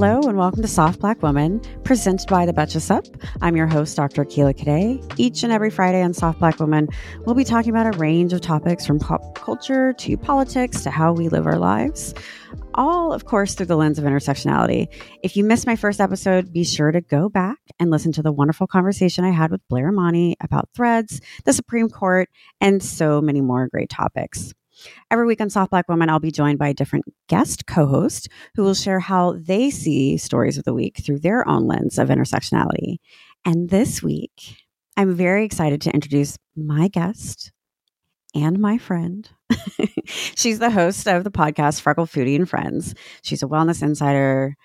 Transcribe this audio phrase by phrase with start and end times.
[0.00, 3.04] Hello and welcome to Soft Black Woman, presented by the Betches Up.
[3.42, 4.24] I'm your host, Dr.
[4.24, 5.18] Akilah Cadet.
[5.18, 6.88] Each and every Friday on Soft Black Woman,
[7.26, 11.12] we'll be talking about a range of topics from pop culture to politics to how
[11.12, 12.14] we live our lives.
[12.72, 14.88] All, of course, through the lens of intersectionality.
[15.22, 18.32] If you missed my first episode, be sure to go back and listen to the
[18.32, 23.42] wonderful conversation I had with Blair Imani about threads, the Supreme Court, and so many
[23.42, 24.54] more great topics.
[25.10, 28.28] Every week on Soft Black Woman, I'll be joined by a different guest co host
[28.54, 32.08] who will share how they see stories of the week through their own lens of
[32.08, 32.98] intersectionality.
[33.44, 34.56] And this week,
[34.96, 37.52] I'm very excited to introduce my guest
[38.34, 39.28] and my friend.
[40.04, 42.94] She's the host of the podcast Freckled Foodie and Friends.
[43.22, 44.56] She's a wellness insider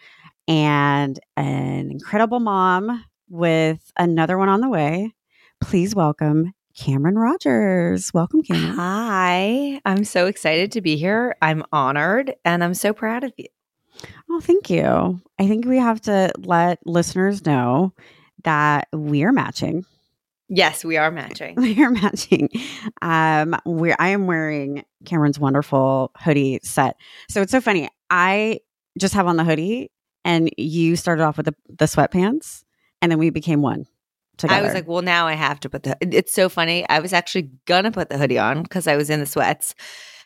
[0.48, 5.14] and an incredible mom with another one on the way.
[5.62, 8.14] Please welcome Cameron Rogers.
[8.14, 8.76] Welcome, Cameron.
[8.76, 9.82] Hi.
[9.86, 11.36] I'm so excited to be here.
[11.42, 13.48] I'm honored and I'm so proud of you.
[14.30, 15.22] Oh, thank you.
[15.40, 17.94] I think we have to let listeners know
[18.44, 19.86] that we are matching.
[20.50, 21.56] Yes, we are matching.
[21.58, 22.50] We are matching.
[23.02, 26.98] Um, we I am wearing Cameron's wonderful hoodie set.
[27.30, 27.90] So it's so funny.
[28.10, 28.60] I
[29.00, 29.92] just have on the hoodie
[30.24, 32.64] and you started off with the, the sweatpants
[33.02, 33.88] and then we became one
[34.38, 34.60] together.
[34.60, 35.98] I was like, well, now I have to put the.
[36.02, 36.88] It's so funny.
[36.90, 39.76] I was actually gonna put the hoodie on because I was in the sweats,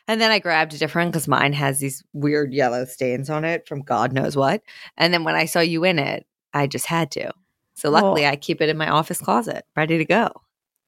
[0.08, 3.68] and then I grabbed a different because mine has these weird yellow stains on it
[3.68, 4.62] from God knows what.
[4.98, 7.32] And then when I saw you in it, I just had to.
[7.76, 10.32] So luckily, well, I keep it in my office closet, ready to go.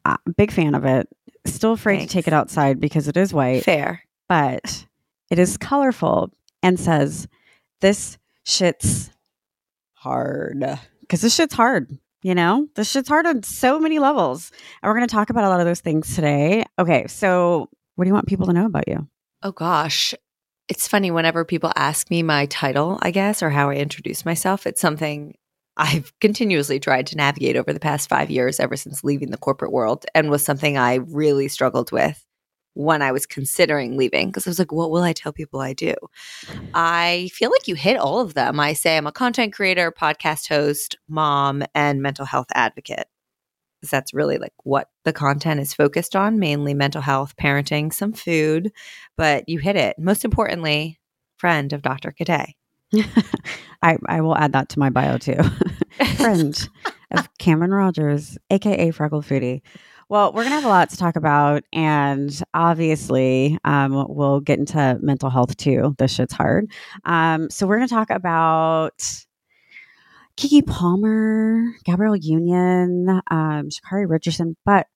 [0.03, 1.07] Uh, big fan of it.
[1.45, 2.11] Still afraid Thanks.
[2.11, 3.63] to take it outside because it is white.
[3.63, 4.85] Fair, but
[5.29, 7.27] it is colorful and says,
[7.79, 9.09] "This shit's
[9.93, 10.63] hard."
[11.01, 11.97] Because this shit's hard.
[12.23, 14.51] You know, this shit's hard on so many levels.
[14.81, 16.65] And we're going to talk about a lot of those things today.
[16.77, 17.07] Okay.
[17.07, 19.07] So, what do you want people to know about you?
[19.43, 20.13] Oh, gosh.
[20.69, 24.65] It's funny whenever people ask me my title, I guess, or how I introduce myself,
[24.65, 25.35] it's something
[25.77, 29.71] I've continuously tried to navigate over the past five years, ever since leaving the corporate
[29.71, 32.23] world, and was something I really struggled with
[32.73, 35.73] when I was considering leaving because I was like, what will I tell people I
[35.73, 35.93] do?
[36.73, 38.59] I feel like you hit all of them.
[38.59, 43.07] I say I'm a content creator, podcast host, mom, and mental health advocate.
[43.89, 48.71] That's really like what the content is focused on mainly mental health, parenting, some food,
[49.17, 49.97] but you hit it.
[49.97, 50.99] Most importantly,
[51.37, 52.11] friend of Dr.
[52.11, 52.49] Cadet.
[53.81, 55.37] I, I will add that to my bio too.
[56.17, 56.69] friend
[57.11, 59.61] of Cameron Rogers, aka Freckled Foodie.
[60.11, 61.63] Well, we're going to have a lot to talk about.
[61.71, 65.95] And obviously, um, we'll get into mental health too.
[65.97, 66.69] This shit's hard.
[67.05, 69.01] Um, so, we're going to talk about
[70.35, 74.57] Keke Palmer, Gabrielle Union, um, Sha'Carri Richardson.
[74.65, 74.87] But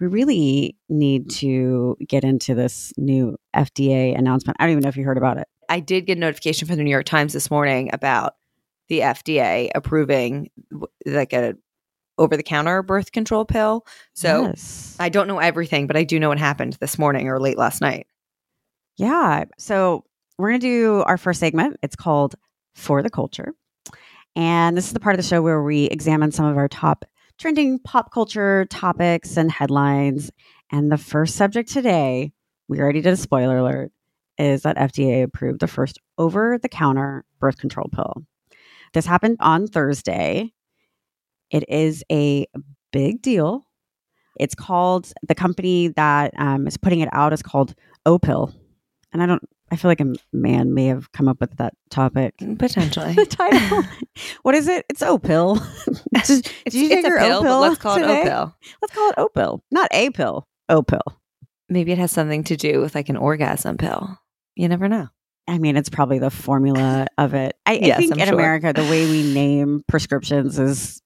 [0.00, 4.56] we really need to get into this new FDA announcement.
[4.58, 5.46] I don't even know if you heard about it.
[5.68, 8.32] I did get a notification from the New York Times this morning about
[8.88, 10.48] the FDA approving
[11.04, 11.54] like a
[12.18, 13.86] over the counter birth control pill.
[14.14, 14.96] So yes.
[14.98, 17.80] I don't know everything, but I do know what happened this morning or late last
[17.80, 18.06] night.
[18.96, 19.44] Yeah.
[19.58, 20.04] So
[20.38, 21.78] we're going to do our first segment.
[21.82, 22.34] It's called
[22.74, 23.54] For the Culture.
[24.36, 27.04] And this is the part of the show where we examine some of our top
[27.38, 30.30] trending pop culture topics and headlines.
[30.70, 32.32] And the first subject today,
[32.68, 33.92] we already did a spoiler alert,
[34.38, 38.24] is that FDA approved the first over the counter birth control pill.
[38.92, 40.52] This happened on Thursday.
[41.50, 42.46] It is a
[42.92, 43.66] big deal.
[44.38, 47.74] It's called the company that um, is putting it out is called
[48.06, 48.52] Opill,
[49.12, 49.42] and I don't.
[49.70, 53.12] I feel like a man may have come up with that topic mm, potentially.
[53.14, 53.82] the title.
[54.42, 54.84] what is it?
[54.88, 55.56] It's Opill.
[56.26, 58.22] Did it's, you take your pill, Opill let's call today?
[58.22, 58.54] it Opill.
[58.82, 60.46] Let's call it Opill, not a pill.
[60.70, 61.16] Opill.
[61.68, 64.18] Maybe it has something to do with like an orgasm pill.
[64.54, 65.08] You never know.
[65.46, 67.54] I mean, it's probably the formula of it.
[67.66, 68.34] I, Yes, I think I'm in sure.
[68.34, 71.02] America, the way we name prescriptions is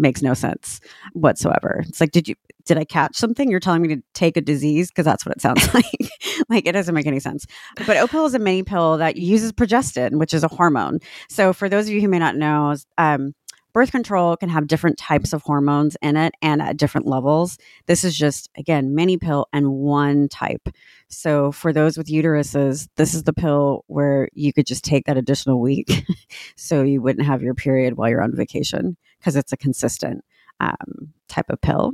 [0.00, 0.80] makes no sense
[1.12, 1.84] whatsoever.
[1.86, 2.34] It's like, did you
[2.66, 3.48] did I catch something?
[3.48, 6.10] You're telling me to take a disease because that's what it sounds like.
[6.48, 7.46] like it doesn't make any sense.
[7.86, 10.98] But Opill is a mini pill that uses progestin, which is a hormone.
[11.28, 13.34] So for those of you who may not know, um,
[13.72, 17.58] birth control can have different types of hormones in it and at different levels.
[17.86, 20.68] This is just again mini pill and one type.
[21.08, 25.18] So for those with uteruses, this is the pill where you could just take that
[25.18, 26.04] additional week,
[26.56, 30.24] so you wouldn't have your period while you're on vacation because it's a consistent
[30.60, 31.92] um, type of pill.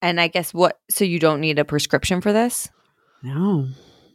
[0.00, 0.80] And I guess what?
[0.90, 2.68] So you don't need a prescription for this?
[3.22, 3.68] No.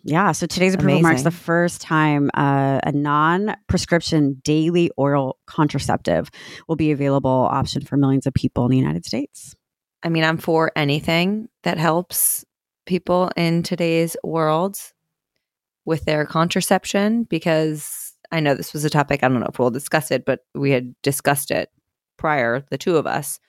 [0.04, 0.32] Yeah.
[0.32, 6.30] So today's approval marks the first time uh, a non prescription daily oral contraceptive
[6.68, 9.56] will be available option for millions of people in the United States.
[10.04, 12.46] I mean, I'm for anything that helps
[12.86, 14.80] people in today's world
[15.86, 19.24] with their contraception because I know this was a topic.
[19.24, 21.70] I don't know if we'll discuss it, but we had discussed it
[22.18, 23.40] prior, the two of us,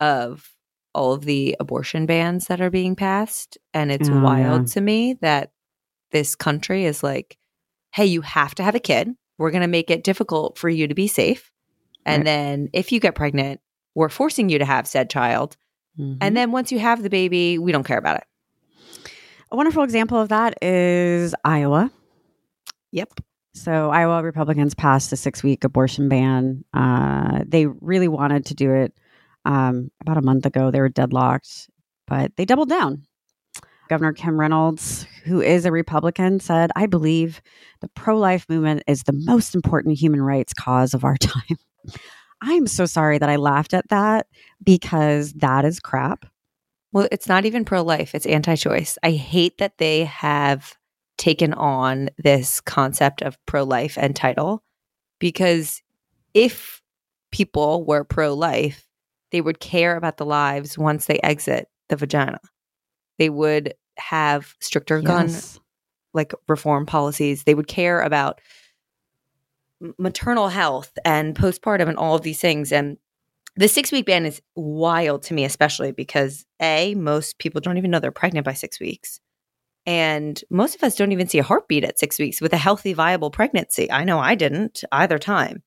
[0.00, 0.50] of
[0.94, 3.58] all of the abortion bans that are being passed.
[3.72, 4.72] And it's Oh, wild yeah.
[4.74, 5.52] to me that
[6.10, 7.38] this country is like,
[7.92, 9.10] hey, you have to have a kid.
[9.38, 11.50] We're going to make it difficult for you to be safe.
[12.04, 12.24] And Right.
[12.24, 13.60] then if you get pregnant,
[13.94, 15.56] we're forcing you to have said child.
[15.98, 16.18] Mhm.
[16.20, 18.24] And then once you have the baby, we don't care about it.
[19.52, 21.90] a wonderful example of that is Iowa.
[22.92, 23.20] Yep.
[23.54, 26.64] So Iowa Republicans passed a six-week abortion ban.
[26.72, 28.94] Uh, they really wanted to do it
[29.44, 30.70] um, about a month ago.
[30.70, 31.68] They were deadlocked,
[32.06, 33.06] but they doubled down.
[33.88, 37.42] Governor Kim Reynolds, who is a Republican, said, "I believe
[37.80, 41.58] the pro-life movement is the most important human rights cause of our time."
[42.42, 44.26] I'm so sorry that I laughed at that
[44.62, 46.24] because that is crap.
[46.92, 48.96] Well, it's not even pro life, it's anti choice.
[49.02, 50.76] I hate that they have
[51.20, 54.64] taken on this concept of pro life and title
[55.18, 55.82] because
[56.32, 56.80] if
[57.30, 58.86] people were pro life,
[59.30, 62.40] they would care about the lives once they exit the vagina.
[63.18, 65.30] They would have stricter gun
[66.14, 67.44] like reform policies.
[67.44, 68.40] They would care about
[69.98, 72.72] maternal health and postpartum and all of these things.
[72.72, 72.96] And
[73.56, 77.90] the six week ban is wild to me, especially because A, most people don't even
[77.90, 79.20] know they're pregnant by six weeks.
[79.86, 82.92] And most of us don't even see a heartbeat at six weeks with a healthy,
[82.92, 83.90] viable pregnancy.
[83.90, 85.62] I know I didn't either time.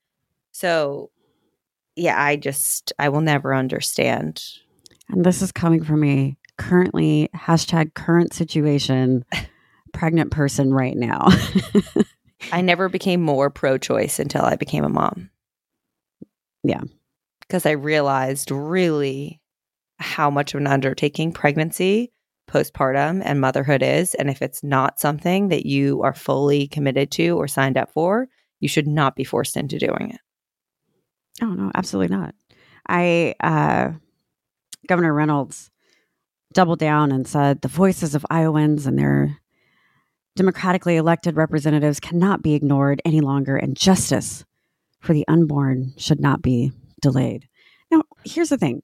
[0.52, 1.10] So,
[1.96, 4.44] yeah, I just, I will never understand.
[5.10, 9.26] And this is coming from me currently hashtag current situation
[9.94, 11.28] pregnant person right now.
[12.52, 15.30] I never became more pro choice until I became a mom.
[16.64, 16.82] Yeah.
[17.42, 19.42] Because I realized really
[19.98, 22.13] how much of an undertaking pregnancy,
[22.48, 24.14] postpartum, and motherhood is.
[24.16, 28.28] And if it's not something that you are fully committed to or signed up for,
[28.60, 30.22] you should not be forced into doing it.
[31.42, 32.36] oh no, absolutely not.
[32.88, 33.92] I uh
[34.88, 35.72] Governor Reynolds
[36.54, 39.40] doubled down and said the voices of Iowans and their
[40.36, 44.46] democratically elected representatives cannot be ignored any longer and justice
[45.00, 47.48] for the unborn should not be delayed.
[47.92, 48.82] Now, here's the thing.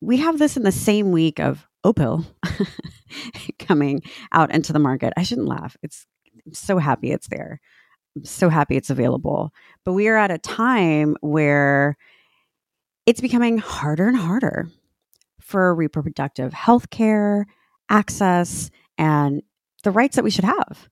[0.00, 2.24] We have this in the same week of Opill
[3.58, 4.02] coming
[4.32, 5.12] out into the market.
[5.16, 5.76] I shouldn't laugh.
[5.82, 6.06] It's
[6.46, 7.60] I'm so happy it's there.
[8.16, 9.52] I'm so happy it's available.
[9.84, 11.96] But we are at a time where
[13.06, 14.68] it's becoming harder and harder
[15.40, 17.46] for reproductive health care,
[17.88, 19.42] access, and
[19.82, 20.88] the rights that we should have.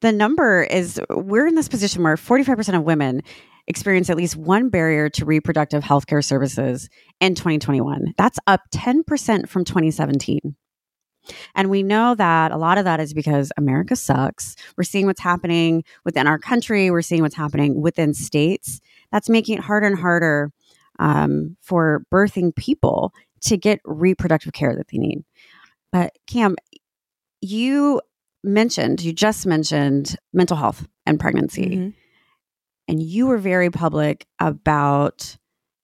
[0.00, 3.22] The number is we're in this position where 45% of women
[3.68, 6.88] experience at least one barrier to reproductive health care services
[7.20, 8.14] in 2021.
[8.16, 10.54] That's up 10% from 2017.
[11.56, 14.54] And we know that a lot of that is because America sucks.
[14.76, 18.80] We're seeing what's happening within our country, we're seeing what's happening within states.
[19.10, 20.52] That's making it harder and harder
[20.98, 25.24] um, for birthing people to get reproductive care that they need.
[25.92, 26.56] But Cam,
[27.40, 28.00] you
[28.44, 31.94] mentioned, you just mentioned mental health and pregnancy, Mhm.
[32.88, 35.36] And you were very public about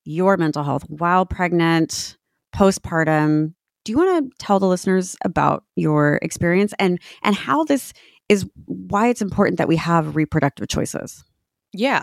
[0.05, 2.17] your mental health while pregnant,
[2.55, 3.55] postpartum.
[3.85, 7.93] Do you want to tell the listeners about your experience and and how this
[8.29, 11.25] is why it's important that we have reproductive choices?
[11.73, 12.03] Yeah.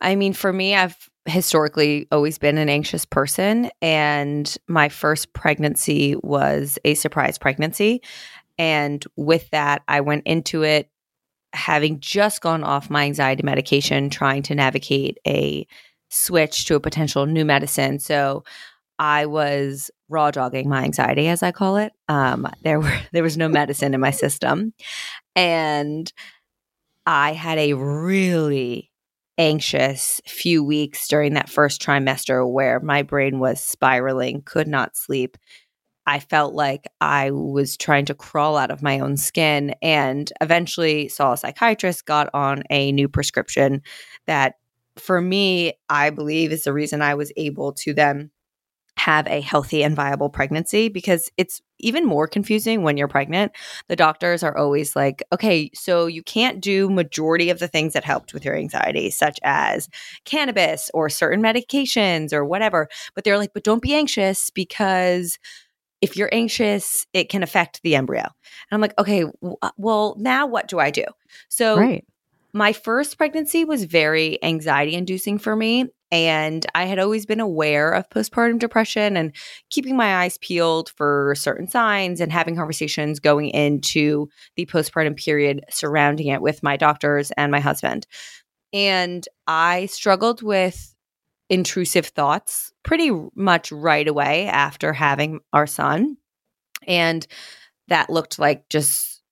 [0.00, 0.96] I mean, for me, I've
[1.26, 3.70] historically always been an anxious person.
[3.80, 8.02] And my first pregnancy was a surprise pregnancy.
[8.58, 10.88] And with that, I went into it
[11.52, 15.66] having just gone off my anxiety medication, trying to navigate a
[16.08, 17.98] switch to a potential new medicine.
[17.98, 18.44] So
[18.98, 21.92] I was raw dogging my anxiety, as I call it.
[22.08, 24.74] Um, there were there was no medicine in my system,
[25.34, 26.12] and
[27.06, 28.90] I had a really
[29.38, 35.36] anxious few weeks during that first trimester where my brain was spiraling, could not sleep.
[36.06, 41.08] I felt like I was trying to crawl out of my own skin and eventually
[41.08, 43.82] saw a psychiatrist, got on a new prescription
[44.26, 44.54] that
[44.96, 48.30] for me, I believe is the reason I was able to then
[48.98, 53.52] have a healthy and viable pregnancy because it's even more confusing when you're pregnant.
[53.88, 58.04] The doctors are always like, okay, so you can't do majority of the things that
[58.04, 59.88] helped with your anxiety, such as
[60.24, 62.88] cannabis or certain medications or whatever.
[63.14, 65.38] But they're like, but don't be anxious because
[66.02, 68.22] if you're anxious, it can affect the embryo.
[68.22, 71.04] And I'm like, okay, w- uh, well, now what do I do?
[71.48, 72.04] So right.
[72.52, 75.86] my first pregnancy was very anxiety inducing for me.
[76.10, 79.34] And I had always been aware of postpartum depression and
[79.70, 85.64] keeping my eyes peeled for certain signs and having conversations going into the postpartum period
[85.70, 88.06] surrounding it with my doctors and my husband.
[88.74, 90.91] And I struggled with
[91.52, 96.16] intrusive thoughts pretty much right away after having our son.
[96.88, 97.26] And
[97.88, 99.22] that looked like just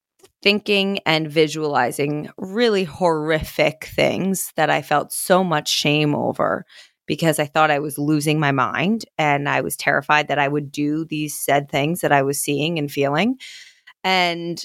[0.42, 6.66] thinking and visualizing really horrific things that I felt so much shame over
[7.06, 10.70] because I thought I was losing my mind and I was terrified that I would
[10.70, 13.38] do these said things that I was seeing and feeling.
[14.04, 14.62] And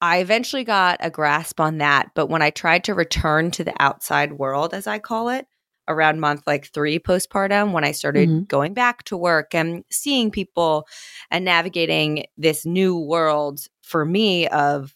[0.00, 2.10] I eventually got a grasp on that.
[2.14, 5.46] But when I tried to return to the outside world, as I call it,
[5.88, 8.44] around month like three postpartum, when I started mm-hmm.
[8.44, 10.86] going back to work and seeing people
[11.30, 14.94] and navigating this new world for me of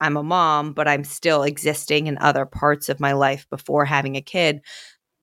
[0.00, 4.16] I'm a mom, but I'm still existing in other parts of my life before having
[4.16, 4.60] a kid,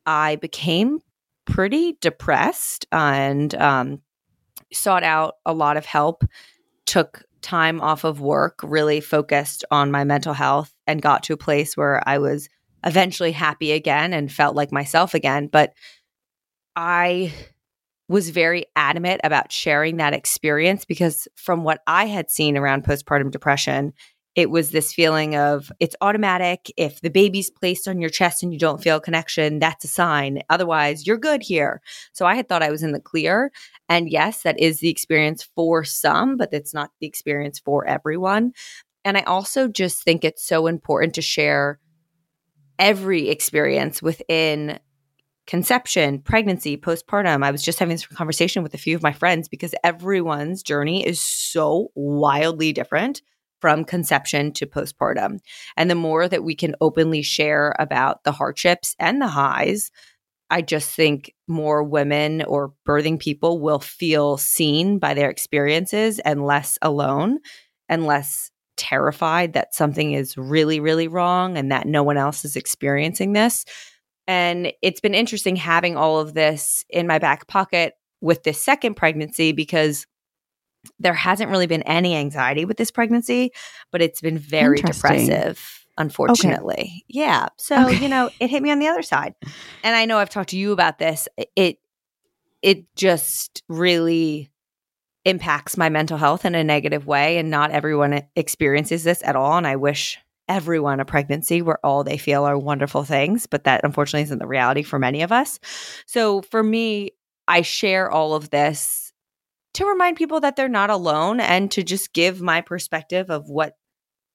[0.06, 1.00] I became
[1.46, 4.02] pretty depressed and um,
[4.74, 6.24] sought out a lot of help,
[6.86, 11.38] took time off of work, really focused on my mental health, and got to a
[11.38, 12.50] place where I was
[12.84, 15.48] eventually happy again and felt like myself again.
[15.48, 15.74] But
[16.76, 17.34] I
[18.08, 23.32] was very adamant about sharing that experience because from what I had seen around postpartum
[23.32, 23.94] depression,
[24.36, 26.72] it was this feeling of it's automatic.
[26.78, 30.42] If the baby's placed on your chest and you don't feel connection, that's a sign.
[30.50, 31.82] Otherwise, you're good here.
[32.14, 33.52] So I had thought I was in the clear.
[33.90, 38.54] And yes, that is the experience for some, but it's not the experience for everyone.
[39.04, 41.80] And I also just think it's so important to share
[42.82, 44.80] every experience within
[45.46, 47.44] conception, pregnancy, postpartum.
[47.44, 51.06] I was just having this conversation with a few of my friends because everyone's journey
[51.06, 53.22] is so wildly different
[53.60, 55.38] from conception to postpartum.
[55.78, 59.92] And the more that we can openly share about the hardships and the highs,
[60.50, 66.46] I just think more women or birthing people will feel seen by their experiences and
[66.46, 67.40] less alone
[67.88, 68.50] and less
[68.82, 73.64] terrified that something is really, really wrong and that no one else is experiencing this.
[74.28, 78.96] And it's been interesting having all of this in my back pocket with this second
[78.96, 80.08] pregnancy because
[80.98, 83.52] there hasn't really been any anxiety with this pregnancy,
[83.92, 86.74] but it's been very depressive, unfortunately.
[86.74, 87.04] Okay.
[87.08, 87.50] Yeah.
[87.60, 88.02] So, okay.
[88.02, 89.36] you know, it hit me on the other side.
[89.84, 91.28] And I know I've talked to you about this.
[91.56, 91.78] It
[92.64, 94.51] it just really
[95.26, 99.58] impacts my mental health in a negative way and not everyone experiences this at all
[99.58, 103.82] and I wish everyone a pregnancy where all they feel are wonderful things, but that
[103.84, 105.60] unfortunately isn't the reality for many of us.
[106.06, 107.12] So for me,
[107.48, 109.14] I share all of this
[109.76, 113.78] to remind people that they're not alone and to just give my perspective of what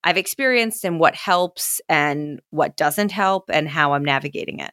[0.02, 4.71] I've experienced and what helps and what doesn't help and how I'm navigating it.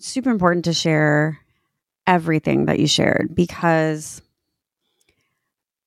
[0.00, 1.38] Super important to share
[2.06, 4.20] everything that you shared because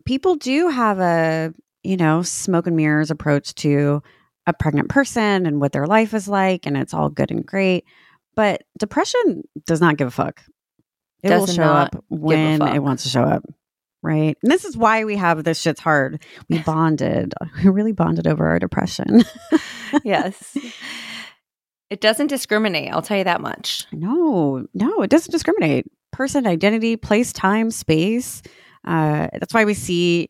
[0.07, 1.53] people do have a
[1.87, 4.03] you know, smoke and mirrors approach to
[4.45, 7.85] a pregnant person and what their life is like, and it's all good and great.
[8.35, 10.41] But depression does not give a fuck.
[11.23, 13.43] It does will show up when it wants to show up.
[14.03, 14.37] Right.
[14.43, 16.21] And this is why we have this shit's hard.
[16.49, 17.33] We bonded.
[17.63, 19.23] We really bonded over our depression.
[20.03, 20.57] yes.
[21.89, 22.91] It doesn't discriminate.
[22.91, 23.87] I'll tell you that much.
[23.93, 25.87] No, no, it doesn't discriminate.
[26.11, 28.41] Person, identity, place, time, space.
[28.87, 30.29] Uh, that's why we see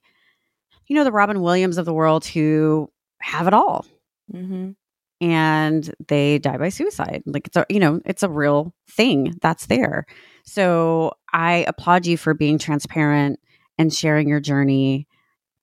[0.88, 2.90] you know, the Robin Williams of the world who
[3.22, 3.86] have it all.
[4.34, 4.72] Mm-hmm.
[5.20, 7.24] And they die by suicide.
[7.26, 10.06] Like it's a, you know, it's a real thing that's there.
[10.44, 13.40] So I applaud you for being transparent
[13.78, 15.08] and sharing your journey,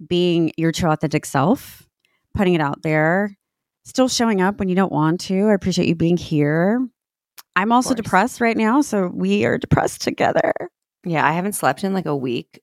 [0.07, 1.89] being your true authentic self,
[2.35, 3.37] putting it out there,
[3.85, 5.49] still showing up when you don't want to.
[5.49, 6.85] I appreciate you being here.
[7.57, 10.53] I'm also depressed right now, so we are depressed together.
[11.05, 12.61] Yeah, I haven't slept in like a week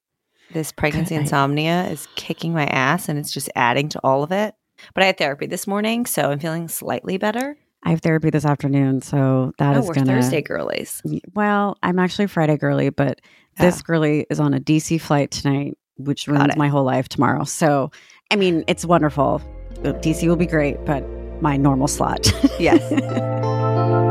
[0.54, 4.56] this pregnancy insomnia is kicking my ass and it's just adding to all of it.
[4.94, 7.56] But I had therapy this morning, so I'm feeling slightly better.
[7.84, 10.06] I have therapy this afternoon, so that oh, is gonna.
[10.06, 11.02] Thursday girlies.
[11.34, 13.22] Well, I'm actually Friday girly, but
[13.58, 13.84] this Oh.
[13.86, 16.58] girly is on a DC flight tonight, which Got ruins it.
[16.58, 17.44] my whole life tomorrow.
[17.44, 17.92] So,
[18.30, 19.42] I mean, it's wonderful.
[19.84, 21.04] DC will be great, but
[21.42, 22.32] my normal slot.
[22.60, 22.82] Yes.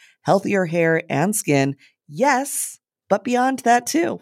[0.23, 1.75] healthier hair and skin.
[2.07, 2.79] Yes,
[3.09, 4.21] but beyond that too.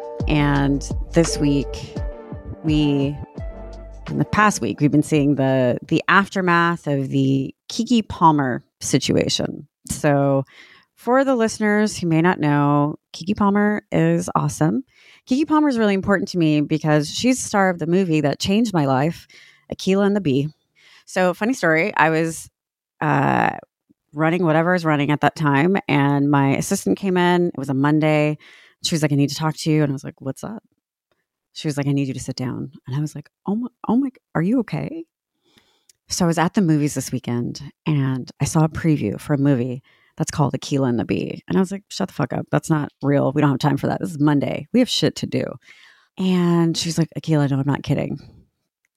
[0.31, 1.93] And this week,
[2.63, 3.17] we,
[4.09, 9.67] in the past week, we've been seeing the the aftermath of the Keke Palmer situation.
[9.89, 10.45] So,
[10.95, 14.85] for the listeners who may not know, Keke Palmer is awesome.
[15.29, 18.39] Keke Palmer is really important to me because she's the star of the movie that
[18.39, 19.27] changed my life,
[19.69, 20.47] Akeelah and the Bee.
[21.05, 22.49] So, funny story, I was
[23.01, 23.57] uh,
[24.13, 27.47] running whatever I was running at that time, and my assistant came in.
[27.47, 28.37] It was a Monday.
[28.83, 30.63] She was like, "I need to talk to you," and I was like, "What's up?"
[31.53, 33.67] She was like, "I need you to sit down," and I was like, "Oh my,
[33.87, 35.05] oh my, are you okay?"
[36.09, 39.37] So I was at the movies this weekend, and I saw a preview for a
[39.37, 39.81] movie
[40.17, 42.47] that's called Akeelah and the Bee, and I was like, "Shut the fuck up!
[42.51, 43.31] That's not real.
[43.31, 43.99] We don't have time for that.
[44.01, 44.67] This is Monday.
[44.73, 45.43] We have shit to do."
[46.17, 48.19] And she's like, "Aquila, no, I'm not kidding."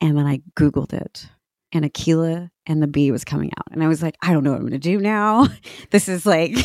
[0.00, 1.28] And then I googled it,
[1.72, 4.50] and Akeelah and the Bee was coming out, and I was like, "I don't know
[4.50, 5.48] what I'm going to do now.
[5.90, 6.56] this is like."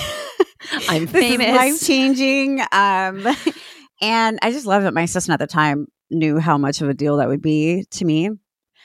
[0.71, 1.47] I'm famous.
[1.47, 2.61] life changing.
[2.71, 3.27] Um,
[4.01, 6.93] and I just love that my assistant at the time knew how much of a
[6.93, 8.29] deal that would be to me.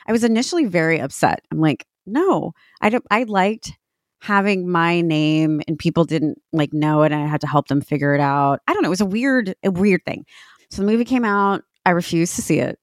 [0.06, 1.40] I was initially very upset.
[1.50, 3.04] I'm like, no, I don't.
[3.10, 3.72] I liked
[4.20, 7.80] having my name, and people didn't like know it, and I had to help them
[7.80, 8.60] figure it out.
[8.66, 8.88] I don't know.
[8.88, 10.26] It was a weird, a weird thing.
[10.70, 11.62] So the movie came out.
[11.86, 12.78] I refused to see it.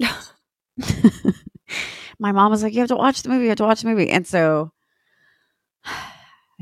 [2.18, 3.44] my mom was like, "You have to watch the movie.
[3.44, 4.72] You have to watch the movie." And so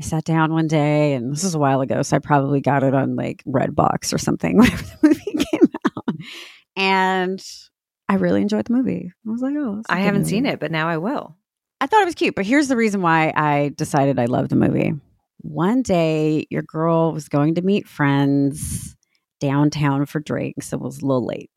[0.03, 2.83] I sat down one day, and this is a while ago, so I probably got
[2.83, 6.15] it on like Redbox or something whenever the movie came out.
[6.75, 7.45] And
[8.09, 9.13] I really enjoyed the movie.
[9.25, 11.37] I was like, "Oh, I haven't seen it, but now I will.
[11.79, 14.57] I thought it was cute, but here's the reason why I decided I loved the
[14.57, 14.93] movie.
[15.37, 18.97] One day, your girl was going to meet friends
[19.39, 20.73] downtown for drinks.
[20.73, 21.49] It was a little late.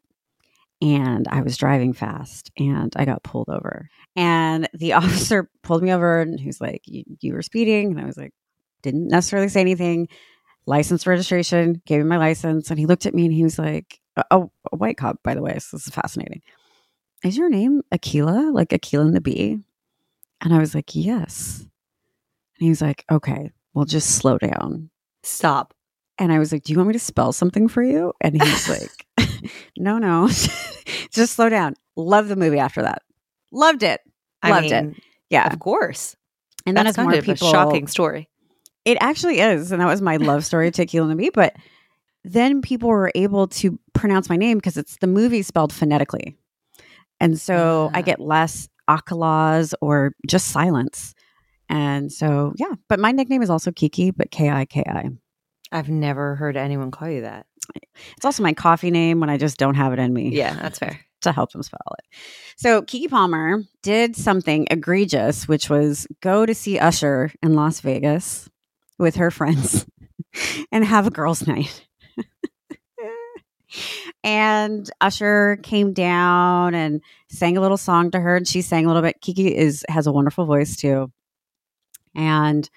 [0.80, 3.88] And I was driving fast and I got pulled over.
[4.16, 7.92] And the officer pulled me over and he was like, you, you were speeding.
[7.92, 8.32] And I was like,
[8.82, 10.08] didn't necessarily say anything.
[10.66, 12.70] License registration, gave him my license.
[12.70, 14.00] And he looked at me and he was like,
[14.30, 15.58] a, white cop, by the way.
[15.58, 16.42] So this is fascinating.
[17.22, 18.52] Is your name Akilah?
[18.52, 19.60] Like Akeelah and the Bee?
[20.40, 21.60] And I was like, yes.
[21.60, 24.90] And he was like, okay, well, just slow down.
[25.22, 25.74] Stop.
[26.18, 28.12] And I was like, Do you want me to spell something for you?
[28.20, 28.68] And he's
[29.18, 29.28] like,
[29.76, 30.28] No, no.
[31.10, 31.74] Just slow down.
[31.96, 33.02] Love the movie after that.
[33.56, 34.00] Loved it.
[34.42, 35.02] I Loved mean, it.
[35.30, 35.52] Yeah.
[35.52, 36.14] Of course.
[36.66, 38.28] And then That's as more people a shocking story.
[38.84, 39.72] It actually is.
[39.72, 41.30] And that was my love story to Keelan and me.
[41.32, 41.56] But
[42.22, 46.36] then people were able to pronounce my name because it's the movie spelled phonetically.
[47.18, 48.02] And so I Ah.
[48.02, 51.14] get less akalas or just silence.
[51.68, 52.74] And so, yeah.
[52.88, 55.08] But my nickname is also Kiki, but K I K I.
[55.72, 57.46] I've never heard anyone call you that.
[58.16, 60.28] It's also my coffee name when I just don't have it in me.
[60.28, 61.00] Yeah, that's fair.
[61.22, 62.04] To help them spell it.
[62.56, 68.48] So Keke Palmer did something egregious, which was go to see Usher in Las Vegas
[68.98, 69.86] with her friends
[70.72, 71.86] and have a girls' night.
[74.24, 77.00] and Usher came down and
[77.30, 79.20] sang a little song to her, and she sang a little bit.
[79.22, 81.10] Keke is has a wonderful voice too,
[82.14, 82.68] and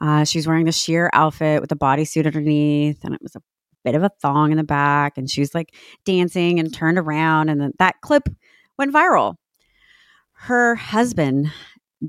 [0.00, 3.42] uh, she's wearing the sheer outfit with the bodysuit underneath, and it was a
[3.86, 7.48] bit of a thong in the back, and she was like dancing and turned around,
[7.48, 8.28] and then that clip
[8.76, 9.36] went viral.
[10.32, 11.52] Her husband,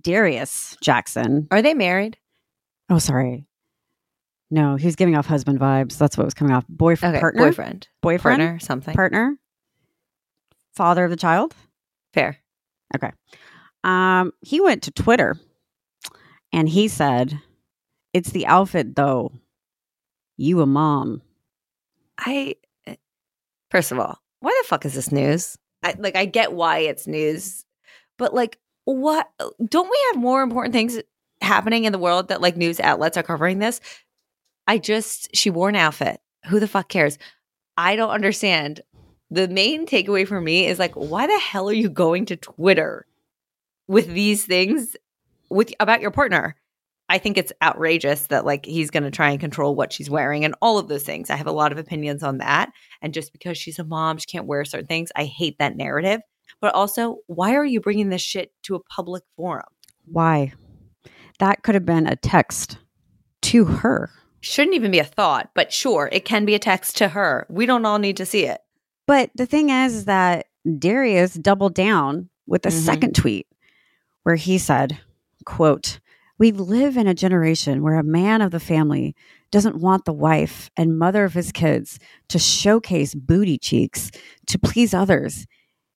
[0.01, 1.47] Darius Jackson.
[1.51, 2.17] Are they married?
[2.89, 3.45] Oh, sorry.
[4.49, 5.97] No, he was giving off husband vibes.
[5.97, 6.65] That's what was coming off.
[6.67, 8.93] Boyfriend, Okay, partner, boyfriend, boyfriend, partner, something.
[8.95, 9.37] partner,
[10.75, 11.53] father of the child.
[12.13, 12.37] fair.
[12.95, 13.11] Okay.
[13.83, 15.37] Um, he went to Twitter
[16.53, 17.39] and he said,
[18.13, 19.31] "It's the outfit, though.
[20.37, 21.21] You a mom."
[22.17, 22.95] I eh,
[23.69, 25.57] first of all, why the fuck is this news?
[25.83, 27.65] I, like, I get why it's news,
[28.17, 29.29] but like, what?
[29.65, 30.99] Don't we have more important things
[31.41, 33.81] happening in the world that like news outlets are covering this?
[34.65, 36.19] I just she wore an outfit.
[36.47, 37.17] Who the fuck cares?
[37.77, 38.81] I don't understand.
[39.29, 43.05] The main takeaway for me is like, why the hell are you going to Twitter
[43.87, 44.95] with these things
[45.49, 46.55] with about your partner?
[47.09, 50.43] I think it's outrageous that like he's going to try and control what she's wearing
[50.43, 51.29] and all of those things.
[51.29, 52.71] I have a lot of opinions on that.
[53.01, 55.09] And just because she's a mom, she can't wear certain things.
[55.15, 56.19] I hate that narrative.
[56.59, 59.67] But also, why are you bringing this shit to a public forum?
[60.05, 60.53] Why?
[61.39, 62.77] That could have been a text
[63.43, 64.09] to her.
[64.41, 67.45] Shouldn't even be a thought, but sure, it can be a text to her.
[67.49, 68.59] We don't all need to see it.
[69.05, 72.85] But the thing is, is that Darius doubled down with a Mhm.
[72.85, 73.47] second tweet
[74.23, 74.97] where he said,
[75.45, 75.99] quote,
[76.37, 79.15] we live in a generation where a man of the family
[79.51, 84.11] doesn't want the wife and mother of his kids to showcase booty cheeks
[84.47, 85.47] to please others.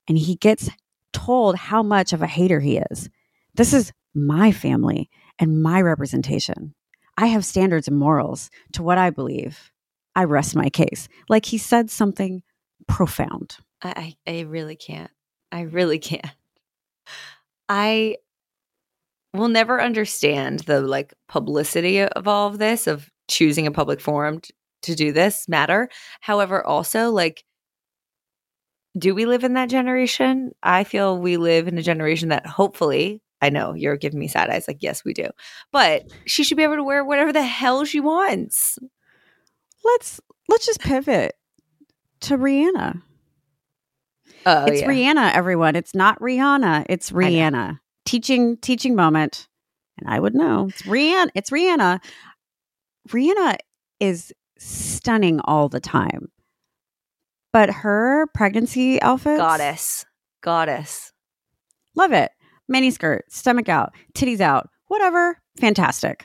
[0.08, 0.70] And he gets
[1.14, 3.10] told how much of a hater he is.
[3.54, 6.74] This is my family and my representation.
[7.18, 9.72] I have standards and morals to what I believe.
[10.16, 11.08] I rest my case.
[11.30, 12.42] Like he said something
[12.88, 13.58] profound.
[13.82, 15.12] I, I, really can't.
[15.52, 16.26] I really can't.
[17.70, 18.18] I
[19.34, 24.42] will never understand the like publicity of all of this, of choosing a public forum
[24.42, 25.90] t- to do this matter.
[26.20, 27.44] However, also like,
[28.98, 30.52] do we live in that generation?
[30.64, 34.50] I feel we live in a generation that hopefully, I know you're giving me side
[34.50, 35.30] eyes, like, yes, we do.
[35.72, 38.78] But she should be able to wear whatever the hell she wants.
[39.84, 41.34] Let's let's just pivot
[42.22, 43.02] to Rihanna.
[44.46, 44.88] Oh, it's yeah.
[44.88, 45.76] Rihanna, everyone.
[45.76, 46.86] It's not Rihanna.
[46.90, 47.12] It's.
[47.12, 47.80] Rihanna.
[48.06, 49.48] Teaching teaching moment.
[49.98, 50.68] And I would know.
[50.70, 51.30] It's Rihanna.
[51.36, 52.00] It's Rihanna.
[53.10, 53.58] Rihanna
[54.00, 56.30] is stunning all the time.
[57.54, 60.06] But her pregnancy outfit, goddess,
[60.42, 61.12] Goddess.
[61.96, 62.32] Love it.
[62.70, 65.38] Mini skirt, stomach out, titties out, whatever.
[65.60, 66.24] Fantastic.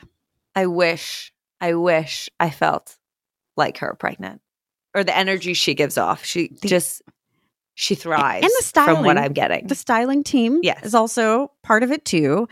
[0.55, 2.95] I wish, I wish I felt
[3.57, 4.41] like her pregnant
[4.95, 6.23] or the energy she gives off.
[6.23, 7.01] She The- just,
[7.79, 9.17] she thrives And the styling, from what.
[9.19, 9.67] I'm getting.
[9.67, 10.83] The styling team Yes.
[10.83, 12.47] is also part of it too,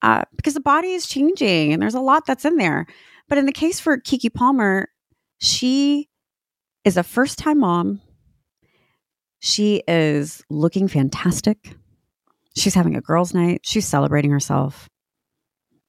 [0.00, 2.86] uh, because the body is changing and there's a lot that's in there.
[3.28, 4.88] But in the case for Keke Palmer,
[5.38, 6.08] she
[6.84, 8.00] is a first time mom.
[9.40, 11.74] She is looking fantastic.
[12.56, 13.60] She's having a girls' night.
[13.64, 14.88] She's celebrating herself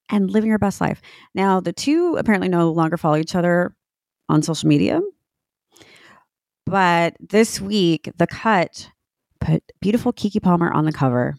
[0.09, 1.01] and living her best life.
[1.33, 3.75] Now, the two apparently no longer follow each other
[4.27, 4.99] on social media.
[6.65, 8.89] But this week, The Cut
[9.39, 11.35] put beautiful Keke Palmer on the cover.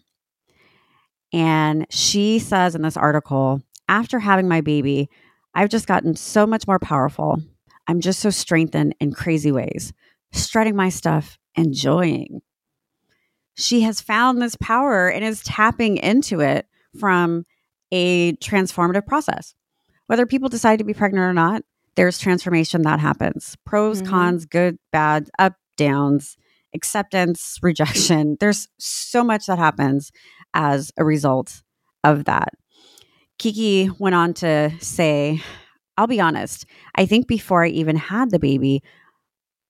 [1.33, 5.09] And she says in this article, after having my baby,
[5.53, 7.41] I've just gotten so much more powerful.
[7.87, 9.93] I'm just so strengthened in crazy ways,
[10.31, 12.41] strutting my stuff, enjoying.
[13.55, 16.67] She has found this power and is tapping into it
[16.99, 17.45] from
[17.91, 19.55] a transformative process.
[20.07, 21.63] Whether people decide to be pregnant or not,
[21.95, 23.55] there's transformation that happens.
[23.65, 24.07] Pros, Mhm.
[24.07, 26.37] cons, good, bad, up, downs,
[26.73, 28.35] acceptance, rejection.
[28.39, 30.11] There's so much that happens
[30.53, 31.61] as a result
[32.03, 32.49] of that.
[33.39, 35.41] Keke went on to say,
[35.97, 36.65] I'll be honest.
[36.95, 38.81] I think before I even had the baby,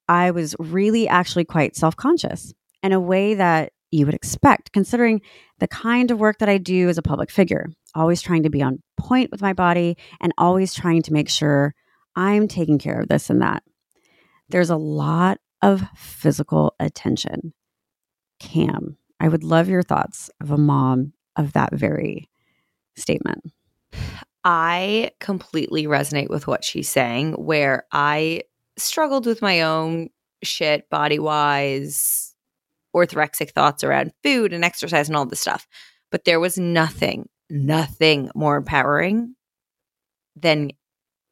[0.08, 5.20] I was really actually quite self conscious in a way that you would expect, considering
[5.58, 8.62] the kind of work that I do as a public figure, always trying to be
[8.62, 11.74] on point with my body and always trying to make sure
[12.16, 13.62] I'm taking care of this and that.
[14.48, 17.52] There's a lot of physical attention.
[18.40, 22.30] Cam, I would love your thoughts of a mom of that very
[22.96, 23.42] statement.
[24.44, 28.42] I completely resonate with what she's saying, where I
[28.78, 30.08] struggled with my own
[30.42, 32.34] shit body wise,
[32.94, 35.66] orthorexic thoughts around food and exercise and all this stuff.
[36.10, 39.34] But there was nothing, nothing more empowering
[40.36, 40.70] than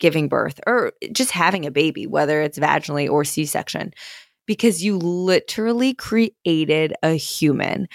[0.04, 3.90] giving birth or just having a baby, whether it's vaginally or C section,
[4.46, 7.88] because you literally created a human.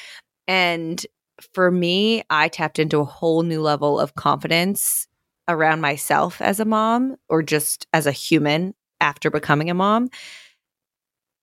[0.47, 1.05] And
[1.53, 5.05] for me, I tapped into a whole new level of confidence
[5.47, 10.09] around myself as a mom or just as a human after becoming a mom.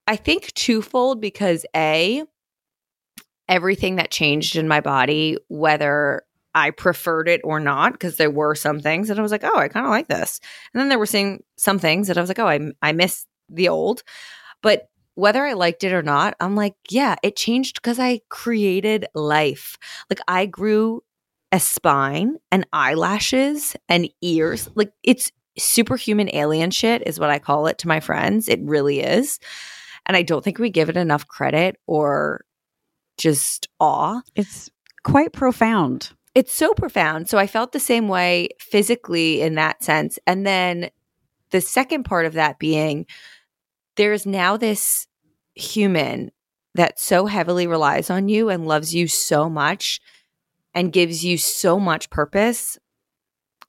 [0.08, 2.24] I think twofold because A,
[3.48, 6.25] everything that changed in my body, whether
[6.56, 9.56] I preferred it or not, because there were some things that I was like, oh,
[9.56, 10.40] I kind of like this.
[10.72, 13.26] And then there were some, some things that I was like, oh, I, I miss
[13.48, 14.02] the old.
[14.62, 19.06] But whether I liked it or not, I'm like, yeah, it changed because I created
[19.14, 19.76] life.
[20.10, 21.02] Like I grew
[21.52, 24.68] a spine and eyelashes and ears.
[24.74, 28.48] Like it's superhuman alien shit, is what I call it to my friends.
[28.48, 29.38] It really is.
[30.06, 32.44] And I don't think we give it enough credit or
[33.18, 34.20] just awe.
[34.34, 34.70] It's
[35.02, 36.12] quite profound.
[36.36, 37.30] It's so profound.
[37.30, 40.18] So I felt the same way physically in that sense.
[40.26, 40.90] And then
[41.50, 43.06] the second part of that being
[43.96, 45.06] there's now this
[45.54, 46.30] human
[46.74, 49.98] that so heavily relies on you and loves you so much
[50.74, 52.78] and gives you so much purpose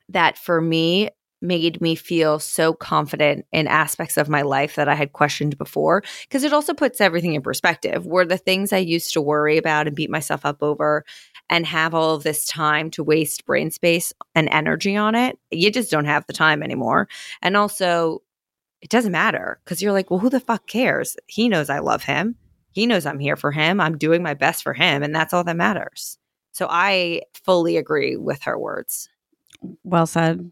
[0.09, 1.09] that for me
[1.41, 6.03] made me feel so confident in aspects of my life that I had questioned before.
[6.23, 8.05] Because it also puts everything in perspective.
[8.05, 11.05] Were the things I used to worry about and beat myself up over
[11.49, 15.71] and have all of this time to waste brain space and energy on it, you
[15.71, 17.07] just don't have the time anymore.
[17.41, 18.21] And also,
[18.81, 21.15] it doesn't matter because you're like, well, who the fuck cares?
[21.27, 22.35] He knows I love him.
[22.71, 23.81] He knows I'm here for him.
[23.81, 25.01] I'm doing my best for him.
[25.01, 26.17] And that's all that matters.
[26.51, 29.09] So I fully agree with her words.
[29.83, 30.51] Well said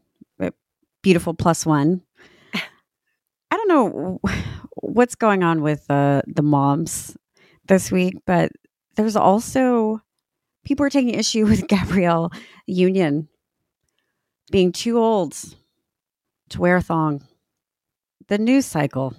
[1.06, 2.02] beautiful plus one.
[2.56, 2.62] I
[3.52, 4.20] don't know
[4.78, 7.16] what's going on with uh, the moms
[7.68, 8.52] this week, but
[8.96, 10.02] there's also
[10.65, 12.32] people are taking issue with Gabrielle
[12.65, 13.30] Union
[14.51, 15.36] being too old
[16.49, 17.23] to wear a thong.
[18.28, 19.13] The news cycle.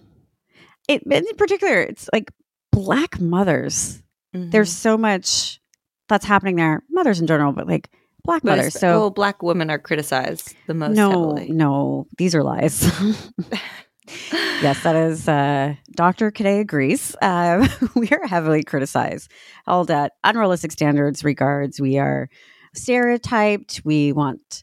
[0.88, 2.32] It, in particular, it's like
[2.72, 4.02] black mothers.
[4.34, 4.50] Mm-hmm.
[4.50, 5.60] There's so much
[6.08, 7.90] that's happening there, mothers in general, but like
[8.24, 8.74] black but mothers.
[8.74, 10.94] So black women are criticized the most.
[10.96, 11.50] No, heavily.
[11.50, 12.88] no, these are lies.
[14.32, 15.28] yes, that is.
[15.28, 16.30] Uh, Dr.
[16.30, 17.16] Cadet agrees.
[17.20, 19.30] Uh, we are heavily criticized,
[19.66, 21.24] held at unrealistic standards.
[21.24, 22.28] Regards, we are
[22.74, 23.82] stereotyped.
[23.84, 24.62] We want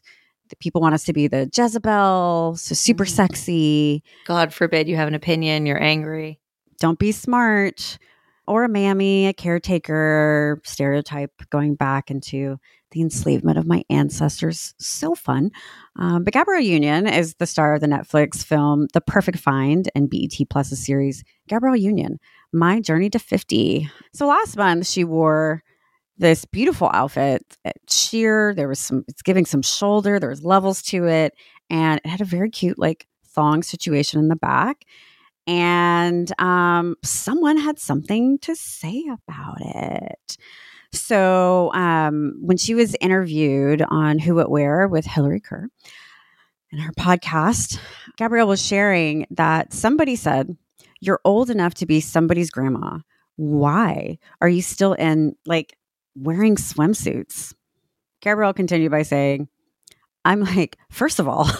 [0.50, 3.14] the people want us to be the Jezebel, so super mm-hmm.
[3.14, 4.02] sexy.
[4.26, 5.66] God forbid you have an opinion.
[5.66, 6.38] You're angry.
[6.80, 7.98] Don't be smart
[8.46, 12.58] or a mammy, a caretaker stereotype going back into
[12.94, 14.74] the enslavement of my ancestors.
[14.78, 15.50] So fun.
[15.96, 20.08] Um, but Gabrielle Union is the star of the Netflix film The Perfect Find and
[20.08, 22.18] BET Plus' series Gabrielle Union,
[22.52, 23.90] My Journey to 50.
[24.14, 25.62] So last month she wore
[26.16, 28.54] this beautiful outfit, at sheer.
[28.54, 31.34] There was some, it's giving some shoulder, there was levels to it,
[31.68, 34.84] and it had a very cute, like, thong situation in the back
[35.46, 40.36] and um, someone had something to say about it.
[40.94, 45.68] So um, when she was interviewed on Who What Wear with Hillary Kerr
[46.70, 47.78] in her podcast,
[48.16, 50.56] Gabrielle was sharing that somebody said,
[51.00, 52.98] You're old enough to be somebody's grandma.
[53.36, 55.76] Why are you still in like
[56.14, 57.54] wearing swimsuits?
[58.20, 59.48] Gabrielle continued by saying,
[60.24, 61.50] I'm like, first of all,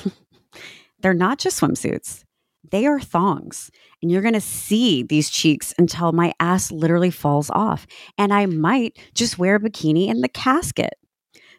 [1.01, 2.23] they're not just swimsuits
[2.70, 3.70] they are thongs.
[4.03, 7.87] And you're going to see these cheeks until my ass literally falls off.
[8.18, 10.94] And I might just wear a bikini in the casket.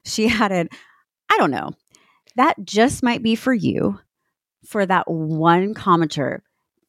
[0.04, 0.70] She added,
[1.32, 1.72] I don't know.
[2.36, 4.00] That just might be for you,
[4.68, 6.40] for that one commenter.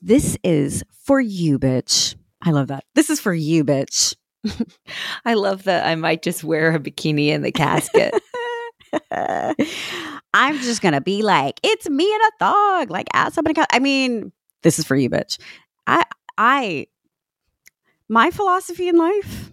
[0.02, 2.16] This is for you, bitch.
[2.42, 2.84] I love that.
[2.94, 4.14] This is for you, bitch.
[5.24, 8.14] I love that I might just wear a bikini in the casket.
[10.34, 12.90] I'm just gonna be like, it's me and a thug.
[12.90, 13.60] like ask somebody.
[13.70, 15.38] I mean, this is for you, bitch.
[15.86, 16.04] I,
[16.36, 16.86] I,
[18.08, 19.50] my philosophy in life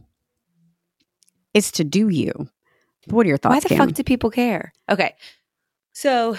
[1.53, 2.49] is to do you.
[3.07, 3.53] What are your thoughts?
[3.55, 3.77] Why the Cam?
[3.77, 4.73] fuck do people care?
[4.89, 5.15] Okay,
[5.93, 6.37] so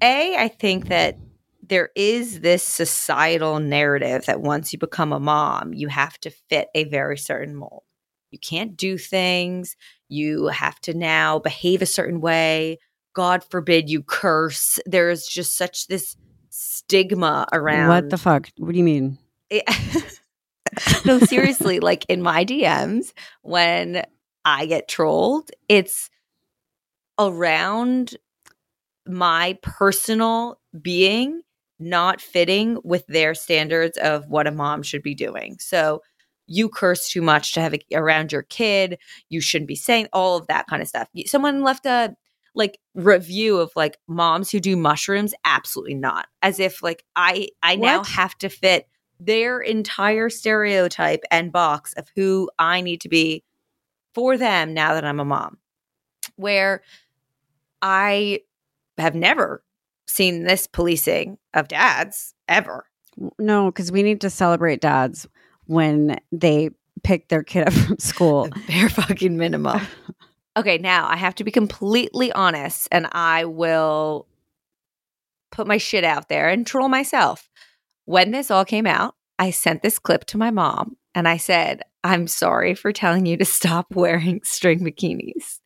[0.00, 1.18] A, I think that
[1.62, 6.68] there is this societal narrative that once you become a mom, you have to fit
[6.74, 7.82] a very certain mold.
[8.30, 9.76] You can't do things.
[10.08, 12.78] You have to now behave a certain way.
[13.14, 14.78] God forbid you curse.
[14.86, 16.16] There's just such this
[16.50, 17.88] stigma around.
[17.88, 18.48] What the fuck?
[18.56, 19.18] What do you mean?
[19.50, 19.60] Eh,
[21.04, 24.04] no, seriously, like in my DMs, when
[24.44, 26.10] I get trolled, it's
[27.18, 28.16] around
[29.06, 31.42] my personal being
[31.78, 35.56] not fitting with their standards of what a mom should be doing.
[35.60, 36.02] So
[36.48, 38.98] you curse too much to have it around your kid.
[39.28, 41.08] You shouldn't be saying all of that kind of stuff.
[41.26, 42.16] Someone left a
[42.54, 47.76] like review of like moms who do mushrooms absolutely not as if like i i
[47.76, 47.86] what?
[47.86, 48.88] now have to fit
[49.20, 53.44] their entire stereotype and box of who i need to be
[54.12, 55.58] for them now that i'm a mom
[56.36, 56.82] where
[57.80, 58.40] i
[58.96, 59.62] have never
[60.08, 62.86] seen this policing of dads ever.
[63.38, 65.28] No, because we need to celebrate dads
[65.68, 66.70] when they
[67.04, 68.48] pick their kid up from school.
[68.66, 69.80] bare fucking minimum.
[70.56, 74.26] okay, now I have to be completely honest and I will
[75.52, 77.48] put my shit out there and troll myself.
[78.06, 81.82] When this all came out, I sent this clip to my mom and I said,
[82.02, 85.60] I'm sorry for telling you to stop wearing string bikinis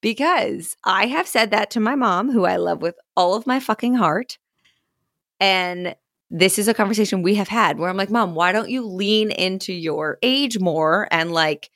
[0.00, 3.60] because I have said that to my mom, who I love with all of my
[3.60, 4.38] fucking heart.
[5.40, 5.96] And
[6.32, 9.30] this is a conversation we have had where I'm like, Mom, why don't you lean
[9.30, 11.70] into your age more and like,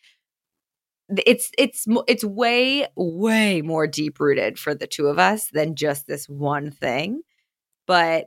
[1.25, 6.09] it's it's it's way way more deep rooted for the two of us than just
[6.09, 7.23] this one thing
[7.87, 8.27] but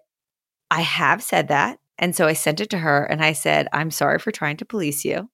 [0.71, 3.91] i have said that and so i sent it to her and i said i'm
[3.91, 5.29] sorry for trying to police you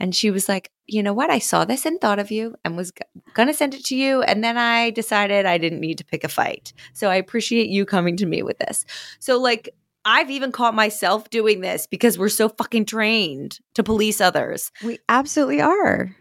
[0.00, 1.28] and she was like, you know what?
[1.28, 3.02] I saw this and thought of you and was g-
[3.34, 4.22] going to send it to you.
[4.22, 6.72] And then I decided I didn't need to pick a fight.
[6.94, 8.86] So I appreciate you coming to me with this.
[9.18, 9.68] So, like,
[10.04, 14.70] I've even caught myself doing this because we're so fucking trained to police others.
[14.82, 16.14] We absolutely are.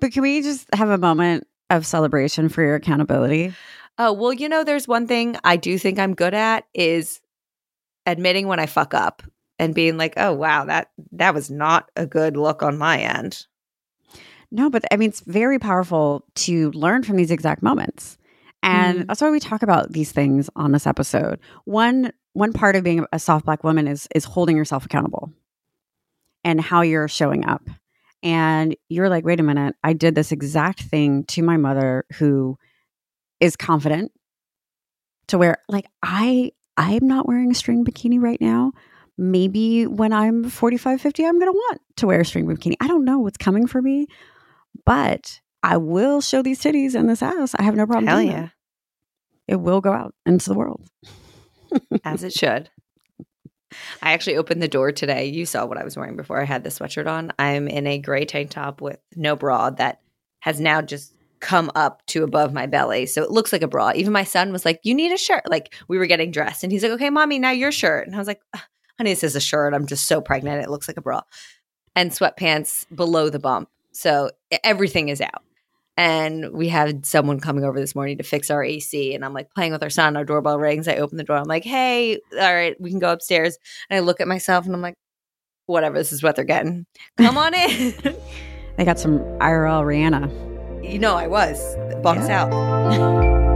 [0.00, 3.54] But can we just have a moment of celebration for your accountability?
[3.98, 7.20] Oh, well, you know, there's one thing I do think I'm good at is
[8.04, 9.22] admitting when I fuck up
[9.58, 13.46] and being like, "Oh wow, that that was not a good look on my end."
[14.50, 18.18] No, but I mean it's very powerful to learn from these exact moments.
[18.62, 19.06] And mm.
[19.06, 21.40] that's why we talk about these things on this episode.
[21.64, 25.32] One one part of being a soft black woman is is holding yourself accountable
[26.44, 27.62] and how you're showing up.
[28.22, 32.58] And you're like, "Wait a minute, I did this exact thing to my mother who
[33.40, 34.12] is confident
[35.28, 38.72] to where like I I'm not wearing a string bikini right now,
[39.16, 42.74] maybe when I'm 45, 50, I'm going to want to wear a string bikini.
[42.80, 44.06] I don't know what's coming for me,
[44.84, 47.56] but I will show these titties and this ass.
[47.58, 48.06] I have no problem.
[48.06, 48.50] Hell yeah.
[49.48, 50.80] It will go out into the world.
[52.04, 52.70] As it should.
[54.00, 55.26] I actually opened the door today.
[55.26, 57.32] You saw what I was wearing before I had the sweatshirt on.
[57.36, 60.02] I'm in a gray tank top with no bra that
[60.38, 63.06] has now just come up to above my belly.
[63.06, 63.90] So it looks like a bra.
[63.96, 65.50] Even my son was like, You need a shirt.
[65.50, 68.06] Like we were getting dressed and he's like, Okay, mommy, now your shirt.
[68.06, 68.40] And I was like,
[68.98, 69.74] honey, this is a shirt.
[69.74, 70.62] I'm just so pregnant.
[70.62, 71.22] It looks like a bra.
[71.96, 73.68] And sweatpants below the bump.
[73.90, 74.30] So
[74.62, 75.42] everything is out.
[75.96, 79.14] And we had someone coming over this morning to fix our AC.
[79.14, 80.16] And I'm like playing with our son.
[80.16, 80.88] Our doorbell rings.
[80.88, 81.36] I open the door.
[81.36, 83.56] I'm like, hey, all right, we can go upstairs.
[83.88, 84.94] And I look at myself and I'm like,
[85.66, 86.86] whatever, this is what they're getting.
[87.16, 87.94] Come on in.
[88.76, 90.90] they got some IRL Rihanna.
[90.90, 91.76] You know, I was.
[92.02, 92.44] Bunks yeah.
[92.44, 93.46] out.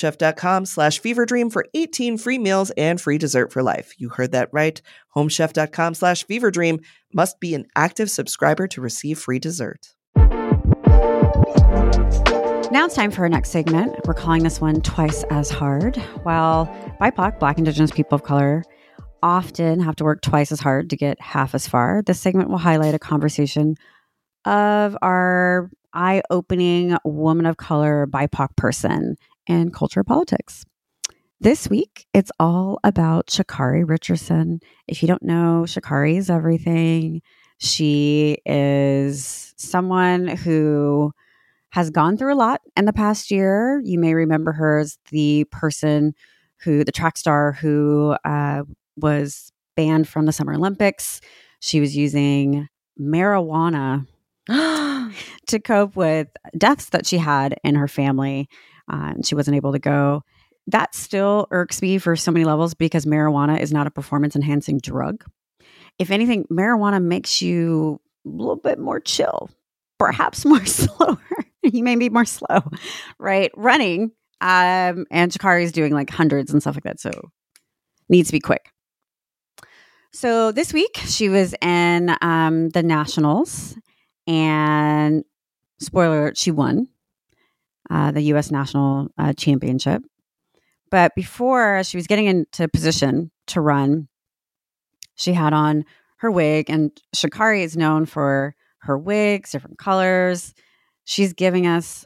[0.01, 3.93] homechef.com slash feverdream for 18 free meals and free dessert for life.
[3.97, 4.81] You heard that right.
[5.15, 6.83] Homechef.com slash feverdream
[7.13, 9.93] must be an active subscriber to receive free dessert.
[12.71, 13.95] Now it's time for our next segment.
[14.05, 15.97] We're calling this one Twice as Hard.
[16.23, 16.67] While
[17.01, 18.63] BIPOC, Black Indigenous People of Color,
[19.21, 22.57] often have to work twice as hard to get half as far, this segment will
[22.57, 23.75] highlight a conversation
[24.45, 29.17] of our eye opening woman of color BIPOC person
[29.47, 30.65] in culture politics.
[31.39, 34.59] This week, it's all about Sha'Carri Richardson.
[34.87, 37.21] If you don't know, Sha'Carri is everything.
[37.57, 41.11] She is someone who
[41.71, 43.81] has gone through a lot in the past year.
[43.83, 46.13] You may remember her as the person
[46.57, 48.63] who, the track star who uh,
[48.97, 51.21] was banned from the Summer Olympics.
[51.59, 52.67] She was using
[52.99, 54.05] marijuana
[54.47, 56.27] to cope with
[56.57, 58.49] deaths that she had in her family.
[58.91, 60.23] Uh, she wasn't able to go.
[60.67, 64.79] That still irks me for so many levels because marijuana is not a performance enhancing
[64.79, 65.23] drug.
[65.97, 69.49] If anything, marijuana makes you a little bit more chill,
[69.97, 71.17] perhaps more slower.
[71.63, 72.59] you may be more slow,
[73.17, 73.51] right?
[73.55, 74.11] Running.
[74.41, 76.99] Um, and Sha'Carri is doing like hundreds and stuff like that.
[76.99, 77.11] So
[78.09, 78.71] needs to be quick.
[80.13, 83.77] So this week she was in um, the Nationals,
[84.27, 85.23] and
[85.79, 86.87] spoiler alert, she won
[87.91, 88.51] uh, the U.S.
[88.51, 90.01] National uh, Championship.
[90.89, 94.07] But before she was getting into position to run,
[95.15, 95.85] she had on
[96.17, 100.53] her wig, and Sha'Carri is known for her wigs, different colors.
[101.03, 102.05] She's giving us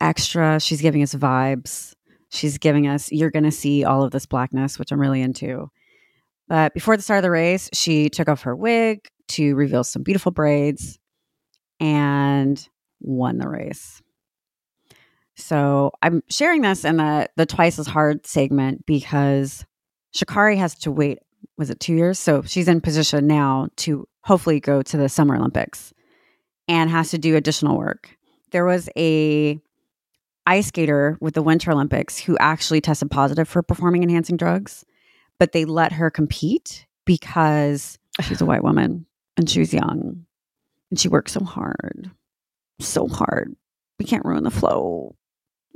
[0.00, 0.60] extra.
[0.60, 1.94] She's giving us vibes.
[2.30, 5.70] She's giving us, you're going to see all of this blackness, which I'm really into.
[6.48, 10.02] But before the start of the race, she took off her wig to reveal some
[10.02, 10.98] beautiful braids
[11.80, 12.68] and
[13.00, 14.02] won the race.
[15.36, 19.64] So I'm sharing this in the the twice as hard segment because
[20.14, 21.18] Sha'Carri has to wait.
[21.58, 22.18] Was it two years?
[22.18, 25.92] So she's in position now to hopefully go to the Summer Olympics
[26.68, 28.16] and has to do additional work.
[28.50, 29.60] There was a
[30.46, 34.84] ice skater with the Winter Olympics who actually tested positive for performing enhancing drugs
[35.38, 39.06] but they let her compete because she's a white woman
[39.36, 40.24] and she was young
[40.90, 42.10] and she worked so hard,
[42.80, 43.54] so hard.
[43.98, 45.16] We can't ruin the flow.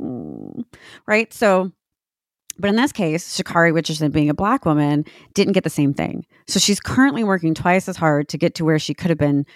[0.00, 0.64] Mm.
[1.06, 1.32] Right.
[1.32, 1.72] So,
[2.58, 6.26] but in this case, Sha'Carri Richardson, being a black woman, didn't get the same thing.
[6.46, 9.46] So she's currently working twice as hard to get to where she could have been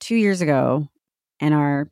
[0.00, 0.88] two years ago
[1.40, 1.88] in our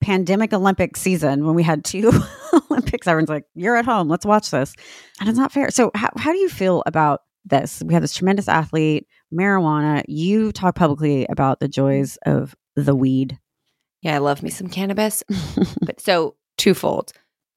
[0.00, 2.10] pandemic Olympic season when we had two
[2.70, 3.06] Olympics.
[3.06, 4.74] Everyone's like, you're at home, let's watch this.
[5.20, 5.70] And it's not fair.
[5.70, 7.82] So, how, how do you feel about this?
[7.84, 10.04] We have this tremendous athlete, marijuana.
[10.08, 13.38] You talk publicly about the joys of the weed.
[14.02, 15.24] Yeah, I love me some cannabis.
[15.80, 17.12] but so, twofold.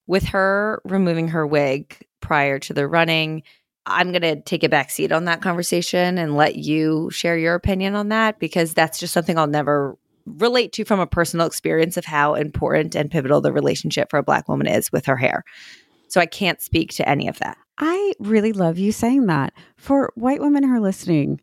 [0.08, 3.44] With her removing her wig prior to the running,
[3.86, 7.56] I'm going to take a back seat on that conversation and let you share your
[7.56, 11.98] opinion on that because that's just something I'll never relate to from a personal experience
[11.98, 15.44] of how important and pivotal the relationship for a black woman is with her hair.
[16.10, 17.58] So I can't speak to any of that.
[17.78, 19.54] I really love you saying that.
[19.78, 21.42] For white women who are listening,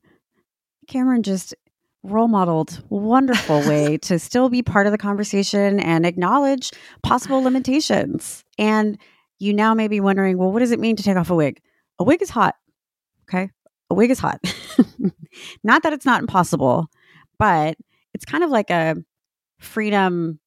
[0.87, 1.55] Cameron just
[2.03, 6.71] role modeled wonderful way to still be part of the conversation and acknowledge
[7.03, 8.45] possible limitations.
[8.59, 8.99] And
[9.39, 11.61] you now may be wondering, well, what does it mean to take off a wig?
[11.99, 12.55] A wig is hot.
[13.29, 13.51] Okay.
[13.91, 14.41] A wig is hot.
[15.65, 16.87] not that it's not impossible,
[17.39, 17.77] but
[18.15, 18.97] it's kind of like a
[19.59, 20.39] freedom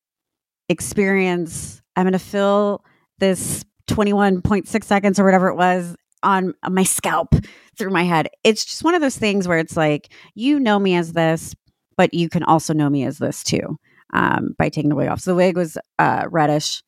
[0.70, 1.82] experience.
[1.96, 2.84] I'm going to fill
[3.20, 7.34] this 21.6 seconds or whatever it was on my scalp
[7.78, 8.30] through my head.
[8.44, 11.56] It's just one of those things where it's like, you know me as this,
[11.98, 13.78] but you can also know me as this too
[14.14, 15.22] um, by taking the wig off.
[15.22, 16.84] So the wig was uh, reddish,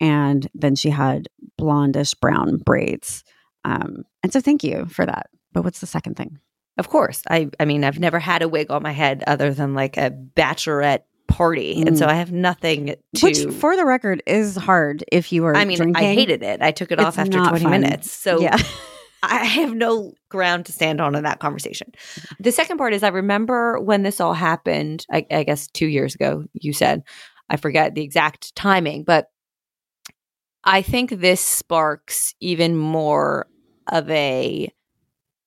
[0.00, 1.28] and then she had
[1.60, 3.24] blondish brown braids.
[3.64, 5.30] Um, and so thank you for that.
[5.52, 6.38] But what's the second thing?
[6.78, 7.22] Of course.
[7.30, 10.10] I I mean, I've never had a wig on my head other than like a
[10.10, 11.76] bachelorette party.
[11.76, 11.88] Mm.
[11.88, 12.10] And so mm.
[12.10, 15.76] I have nothing to Which for the record is hard if you are I mean,
[15.76, 16.04] drinking.
[16.04, 16.62] I hated it.
[16.62, 17.70] I took it it's off after 20 fun.
[17.70, 18.10] minutes.
[18.10, 18.56] So yeah.
[19.22, 21.90] I have no ground to stand on in that conversation.
[22.38, 26.14] The second part is I remember when this all happened, I, I guess two years
[26.14, 27.02] ago, you said,
[27.48, 29.30] I forget the exact timing, but
[30.64, 33.46] I think this sparks even more
[33.90, 34.68] of a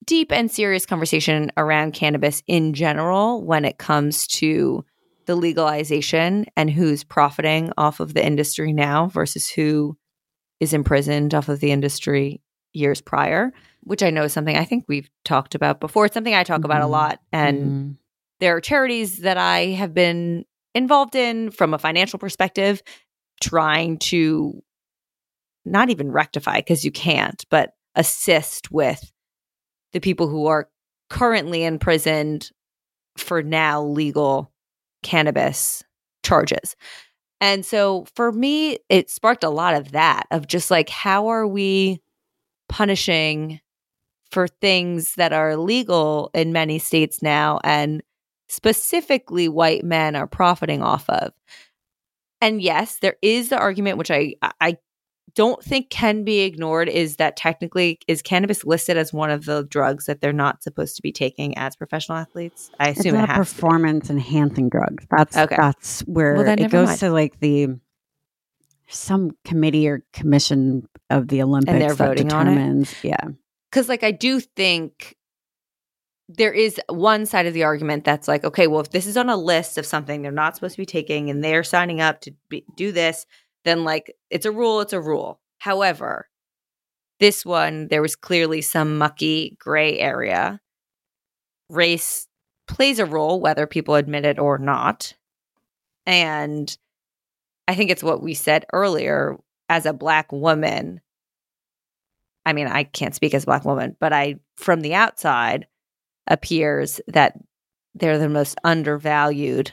[0.05, 4.83] deep and serious conversation around cannabis in general when it comes to
[5.29, 9.95] the legalization and who's profiting off of the industry now versus who
[10.59, 12.41] is imprisoned off of the industry
[12.73, 16.05] years prior, which I know is something I think we've talked about before.
[16.05, 16.65] It's something I talk mm-hmm.
[16.65, 16.93] about a mm-hmm.
[16.93, 17.19] lot.
[17.31, 17.91] And mm-hmm.
[18.39, 22.81] there are charities that I have been involved in from a financial perspective,
[23.39, 24.63] trying to
[25.63, 29.11] not even rectify because you can't, but assist with
[29.93, 30.71] the people who are
[31.07, 32.49] currently imprisoned
[33.15, 34.51] for now legal
[35.03, 35.83] cannabis
[36.23, 36.75] charges.
[37.41, 41.47] And so for me, it sparked a lot of that of just like, how are
[41.47, 42.01] we
[42.67, 43.61] punishing
[44.31, 48.03] for things that are legal in many states now and
[48.47, 51.31] specifically white men are profiting off of?
[52.41, 54.77] And yes, there is the argument, which I, I
[55.39, 59.63] don't think can be ignored is that technically is cannabis listed as one of the
[59.63, 62.69] drugs that they're not supposed to be taking as professional athletes?
[62.77, 65.05] I assume it's it not a has performance enhancing drugs.
[65.09, 65.55] That's Okay.
[65.55, 66.99] that's where Well, it goes mind.
[66.99, 67.69] to like the
[68.89, 72.51] some committee or commission of the Olympics they're that voting on it?
[72.51, 72.93] determines.
[73.01, 73.23] Yeah,
[73.71, 75.15] because like I do think
[76.27, 79.29] there is one side of the argument that's like, okay, well, if this is on
[79.29, 82.33] a list of something they're not supposed to be taking and they're signing up to
[82.49, 83.25] be, do this,
[83.65, 85.39] then like it's a rule, it's a rule.
[85.59, 86.27] However,
[87.19, 90.61] this one there was clearly some mucky gray area.
[91.69, 92.27] Race
[92.67, 95.13] plays a role, whether people admit it or not,
[96.05, 96.75] and
[97.67, 99.37] I think it's what we said earlier.
[99.71, 100.99] As a black woman,
[102.43, 105.67] I mean, I can't speak as a black woman, but I, from the outside,
[106.25, 107.37] appears that
[107.93, 109.71] they're the most undervalued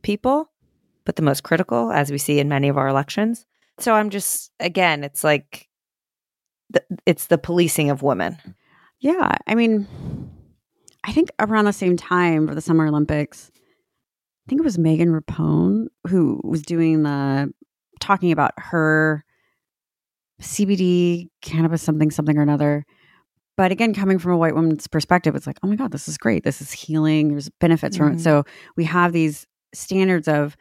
[0.00, 0.50] people,
[1.08, 3.46] but the most critical, as we see in many of our elections.
[3.78, 5.66] So I'm just, again, it's like,
[6.68, 8.36] the, it's the policing of women.
[9.00, 9.36] yeah.
[9.46, 9.88] I mean,
[11.04, 15.08] I think around the same time for the Summer Olympics, I think it was Megan
[15.18, 17.50] Rapinoe who was doing the
[18.00, 19.24] talking about her
[20.42, 22.84] CBD cannabis something something or another.
[23.56, 26.18] But again, coming from a white woman's perspective, it's like, oh my god, this is
[26.18, 26.44] great.
[26.44, 27.28] This is healing.
[27.30, 28.16] There's benefits from it.
[28.16, 28.20] Mhm.
[28.20, 28.44] So
[28.76, 30.54] we have these standards of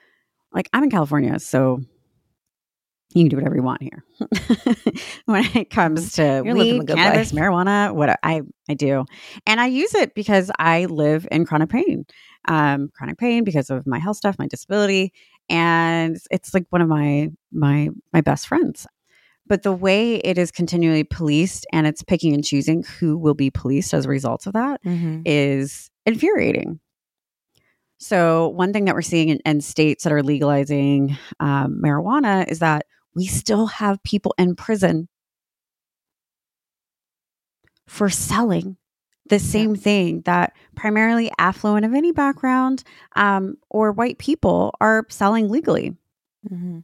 [0.51, 1.81] like I'm in California, so
[3.13, 4.03] you can do whatever you want here.
[5.25, 7.41] when it comes to You're weed, cannabis, life.
[7.41, 9.05] marijuana, what I I do,
[9.45, 12.05] and I use it because I live in chronic pain,
[12.47, 15.13] um, chronic pain because of my health stuff, my disability,
[15.49, 18.85] and it's like one of my my my best friends.
[19.45, 23.49] But the way it is continually policed and it's picking and choosing who will be
[23.49, 24.81] policed as a result of that
[25.25, 26.81] is infuriating.
[27.99, 32.59] So, one thing that we're seeing in, in states that are legalizing um, marijuana is
[32.59, 32.85] that
[33.15, 35.07] we still have people in prison
[37.87, 38.77] for selling
[39.29, 42.83] the same thing that primarily affluent of any background
[43.15, 45.95] um, or white people are selling legally.
[46.49, 46.83] Mhm.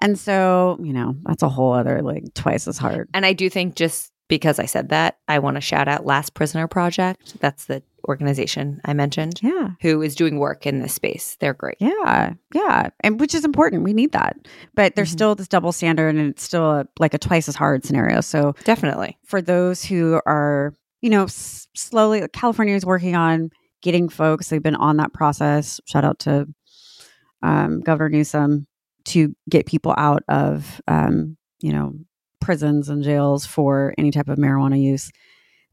[0.00, 3.08] And so, you know, that's a whole other like twice as hard.
[3.14, 6.34] And I do think just because I said that, I want to shout out Last
[6.34, 7.38] Prisoner Project.
[7.40, 9.70] That's the organization I mentioned Yeah.
[9.80, 11.36] who is doing work in this space.
[11.40, 11.76] They're great.
[11.80, 13.82] Yeah, yeah, and which is important.
[13.84, 14.36] We need that,
[14.74, 15.12] but there's Mhm.
[15.14, 18.20] still this double standard, and it's still a, like a twice as hard scenario.
[18.20, 19.18] So Definitely.
[19.24, 23.50] for those who are, you know, s- slowly, California is working on
[23.82, 24.48] getting folks.
[24.48, 25.80] They've been on that process.
[25.86, 26.46] Shout out to
[27.42, 28.66] um, Governor Newsom
[29.06, 31.92] to get people out of, um, you know,
[32.40, 35.10] prisons and jails for any type of marijuana use.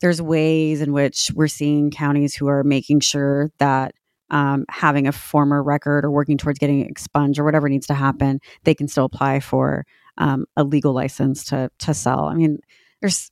[0.01, 3.93] There's ways in which we're seeing counties who are making sure that
[4.31, 8.39] um, having a former record or working towards getting expunged or whatever needs to happen,
[8.63, 9.85] they can still apply for
[10.17, 12.25] um, a legal license to to sell.
[12.25, 12.59] I mean,
[13.01, 13.31] there's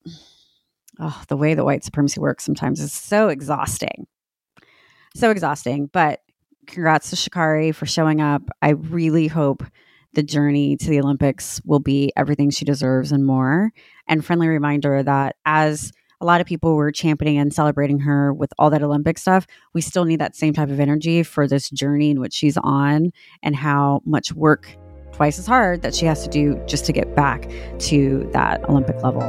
[1.00, 4.08] oh, the way that white supremacy works sometimes is so exhausting,
[5.16, 5.90] so exhausting.
[5.92, 6.22] But
[6.66, 8.42] congrats to Sha'Carri for showing up.
[8.62, 9.64] I really hope
[10.14, 13.72] the journey to the Olympics will be everything she deserves and more.
[14.08, 18.52] And friendly reminder that as a lot of people were championing and celebrating her with
[18.58, 22.10] all that Olympic stuff, we still need that same type of energy for this journey
[22.10, 23.12] in which she's on
[23.44, 24.76] and how much work
[25.12, 27.50] twice as hard that she has to do just to get back
[27.80, 29.22] to that Olympic level.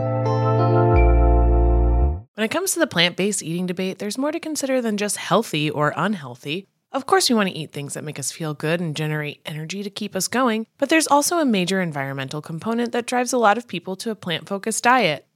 [2.34, 5.16] When it comes to the plant based eating debate, there's more to consider than just
[5.16, 6.68] healthy or unhealthy.
[6.90, 9.82] Of course, we want to eat things that make us feel good and generate energy
[9.82, 13.58] to keep us going, but there's also a major environmental component that drives a lot
[13.58, 15.27] of people to a plant focused diet.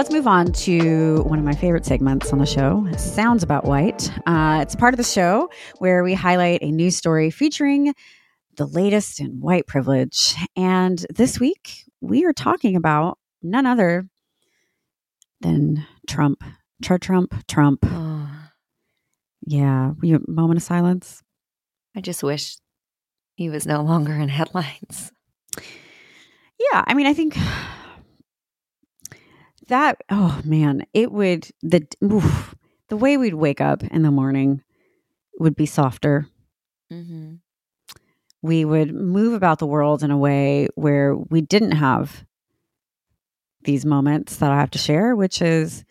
[0.00, 4.10] Let's move on to one of my favorite segments on the show Sounds About White.
[4.26, 7.92] Uh, it's part of the show where we highlight a news story featuring
[8.56, 10.34] the latest in white privilege.
[10.56, 14.08] And this week, we are talking about none other
[15.42, 16.42] than Trump.
[16.82, 17.80] Trump, Trump, Trump.
[17.84, 18.26] Oh,
[19.46, 19.92] Yeah.
[20.00, 21.22] You moment of silence?
[21.94, 22.56] I just wish
[23.34, 25.12] he was no longer in headlines.
[25.58, 26.84] Yeah.
[26.86, 27.36] I mean, I think
[29.70, 32.54] that, oh man, it would, the, oof,
[32.88, 34.62] the way we'd wake up in the morning
[35.38, 36.28] would be softer.
[36.92, 37.36] Mm-hmm.
[38.42, 42.24] We would move about the world in a way where we didn't have
[43.62, 45.84] these moments that I have to share, which is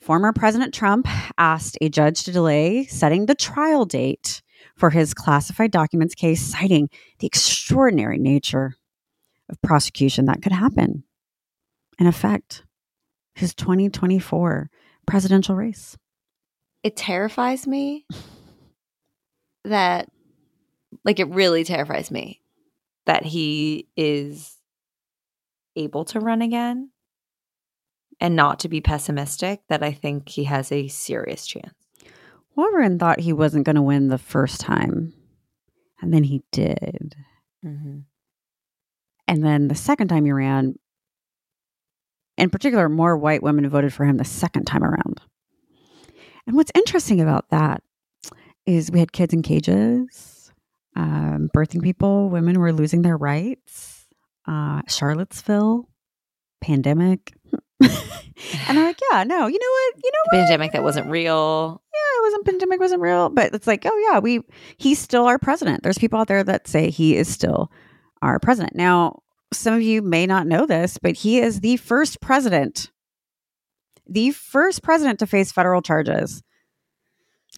[0.00, 1.06] former President Trump
[1.36, 4.42] asked a judge to delay setting the trial date
[4.76, 8.76] for his classified documents case, citing the extraordinary nature
[9.50, 11.04] of prosecution that could happen
[11.98, 12.64] in affect
[13.40, 14.70] his 2024
[15.06, 15.96] presidential race.
[16.82, 18.06] It terrifies me
[19.64, 20.08] that,
[21.04, 22.40] like, it really terrifies me
[23.06, 24.56] that he is
[25.76, 26.90] able to run again
[28.20, 31.74] and not to be pessimistic, that I think he has a serious chance.
[32.54, 35.14] Warren thought he wasn't going to win the first time,
[36.00, 37.14] and then he did.
[37.64, 38.00] Mm-hmm.
[39.26, 40.78] And then the second time he ran,
[42.40, 45.20] in particular, more white women voted for him the second time around.
[46.46, 47.82] And what's interesting about that
[48.66, 50.52] is we had kids in cages,
[50.96, 54.06] um, birthing people, women were losing their rights,
[54.46, 55.88] uh, Charlottesville,
[56.60, 57.32] pandemic.
[57.80, 59.94] and I'm like, yeah, no, you know what?
[60.02, 60.42] You know The what?
[60.42, 61.82] pandemic that wasn't real.
[61.92, 64.40] yeah, it wasn't pandemic wasn't real, but it's like, oh yeah, we
[64.76, 65.82] he's still our president.
[65.82, 67.70] There's people out there that say he is still
[68.22, 68.74] our president.
[68.74, 69.22] Now,
[69.52, 72.90] some of you may not know this, but he is the first president,
[74.06, 76.42] the first president to face federal charges.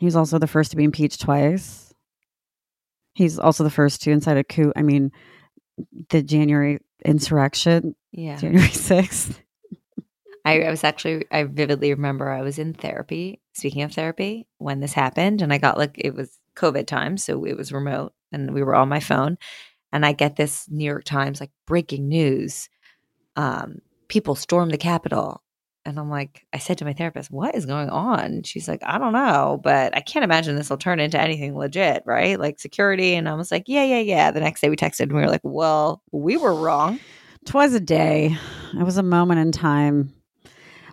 [0.01, 1.93] He's also the first to be impeached twice.
[3.14, 4.72] He's also the first to incite a coup.
[4.74, 5.12] I mean,
[6.09, 8.36] the January insurrection, Yeah.
[8.36, 9.38] January 6th.
[10.45, 14.80] I, I was actually, I vividly remember I was in therapy, speaking of therapy, when
[14.80, 15.40] this happened.
[15.43, 17.16] And I got like, it was COVID time.
[17.16, 19.36] So it was remote and we were on my phone.
[19.93, 22.68] And I get this New York Times like breaking news.
[23.36, 23.78] Um,
[24.09, 25.43] people storm the Capitol.
[25.84, 28.45] And I'm like, I said to my therapist, what is going on?
[28.45, 32.05] She's like, I don't know, but I can't imagine this will turn into anything legit,
[32.07, 32.38] right?
[32.38, 33.14] Like security.
[33.14, 34.30] And I was like, yeah, yeah, yeah.
[34.30, 37.01] The next day we texted and we were like, well, we were wrong.
[37.47, 38.36] Twas a day.
[38.78, 40.12] It was a moment in time.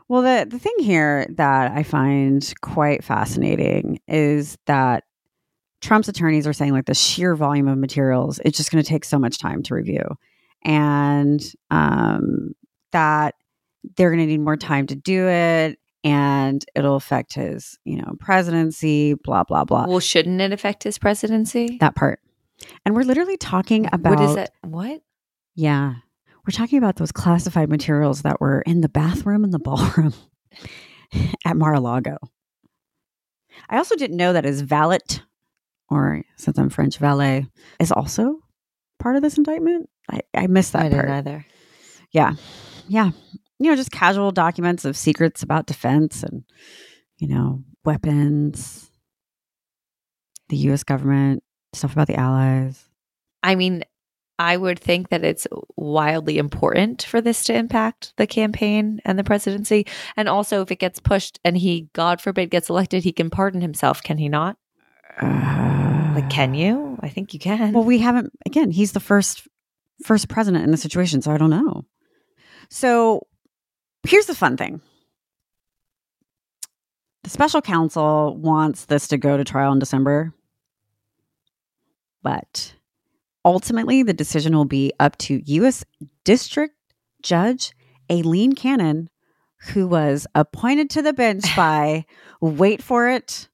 [0.07, 5.03] Well, the, the thing here that I find quite fascinating is that
[5.81, 9.05] Trump's attorneys are saying like the sheer volume of materials, it's just going to take
[9.05, 10.03] so much time to review.
[10.63, 12.53] And um,
[12.91, 13.35] that
[13.95, 18.13] they're going to need more time to do it and it'll affect his, you know,
[18.19, 19.85] presidency, blah, blah, blah.
[19.87, 21.77] Well, shouldn't it affect his presidency?
[21.79, 22.19] that part.
[22.85, 24.51] And we're literally talking about what is that?
[24.63, 25.01] What?
[25.55, 25.95] yeah.
[26.47, 30.13] We're talking about those classified materials that were in the bathroom and the ballroom
[31.45, 32.17] at Mar-a-Lago.
[33.69, 34.99] I also didn't know that his valet,
[35.89, 37.47] or since I'm French, valet,
[37.79, 38.39] is also
[38.99, 39.89] part of this indictment.
[40.09, 41.09] I, I missed that I part.
[41.09, 41.45] either.
[42.11, 42.33] Yeah.
[42.87, 43.11] Yeah.
[43.59, 46.43] You know, just casual documents of secrets about defense and,
[47.17, 48.89] you know, weapons,
[50.49, 52.85] the US government, stuff about the allies.
[53.43, 53.83] I mean,
[54.39, 59.23] I would think that it's wildly important for this to impact the campaign and the
[59.23, 59.85] presidency.
[60.15, 63.59] And also, if it gets pushed and he, God forbid, gets elected, he can pardon
[63.59, 64.57] himself, can he not?
[65.21, 66.97] Like, can you?
[67.01, 67.73] I think you can.
[67.73, 68.31] Well, we haven't.
[68.45, 69.47] Again, he's the first
[70.03, 71.85] first president in the situation, so I don't know.
[72.69, 73.27] So
[74.07, 74.81] here's the fun thing:
[77.23, 80.33] the special counsel wants this to go to trial in December,
[82.23, 82.75] but
[83.43, 85.83] ultimately, the decision will be up to U.S.
[86.23, 86.75] District
[87.21, 87.73] Judge
[88.11, 89.09] Aileen Cannon,
[89.73, 92.05] who was appointed to the bench by
[92.41, 93.49] wait for it,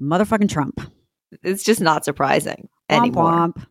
[0.00, 0.80] motherfucking Trump.
[1.42, 3.30] It's just not surprising Womp anymore.
[3.32, 3.66] womp.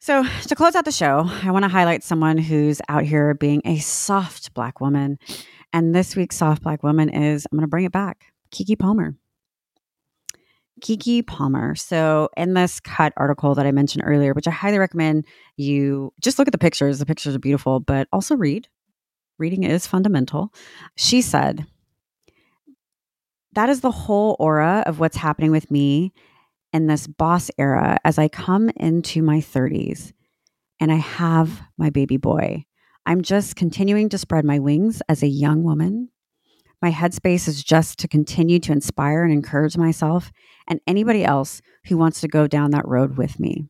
[0.00, 3.62] So, to close out the show, I want to highlight someone who's out here being
[3.64, 5.18] a soft black woman.
[5.72, 9.16] And this week's soft black woman is, I'm going to bring it back, Keke Palmer.
[10.82, 11.74] Keke Palmer.
[11.74, 15.24] So, in this cut article that I mentioned earlier, which I highly recommend
[15.56, 18.68] you just look at the pictures, the pictures are beautiful, but also read.
[19.38, 20.52] Reading is fundamental.
[20.96, 21.66] She said,
[23.54, 26.12] That is the whole aura of what's happening with me
[26.72, 30.12] in this boss era as I come into my 30s
[30.80, 32.64] and I have my baby boy.
[33.06, 36.08] I'm just continuing to spread my wings as a young woman.
[36.82, 40.32] My headspace is just to continue to inspire and encourage myself
[40.66, 43.68] and anybody else who wants to go down that road with me.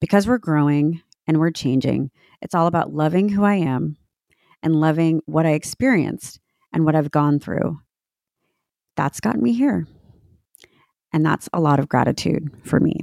[0.00, 2.10] Because we're growing and we're changing,
[2.40, 3.98] it's all about loving who I am
[4.64, 6.40] and loving what I experienced
[6.72, 7.78] and what I've gone through.
[8.96, 9.86] That's gotten me here.
[11.12, 13.00] And that's a lot of gratitude for me.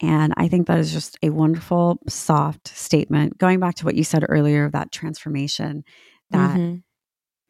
[0.00, 3.38] And I think that is just a wonderful, soft statement.
[3.38, 5.82] Going back to what you said earlier of that transformation
[6.30, 6.76] that mm-hmm.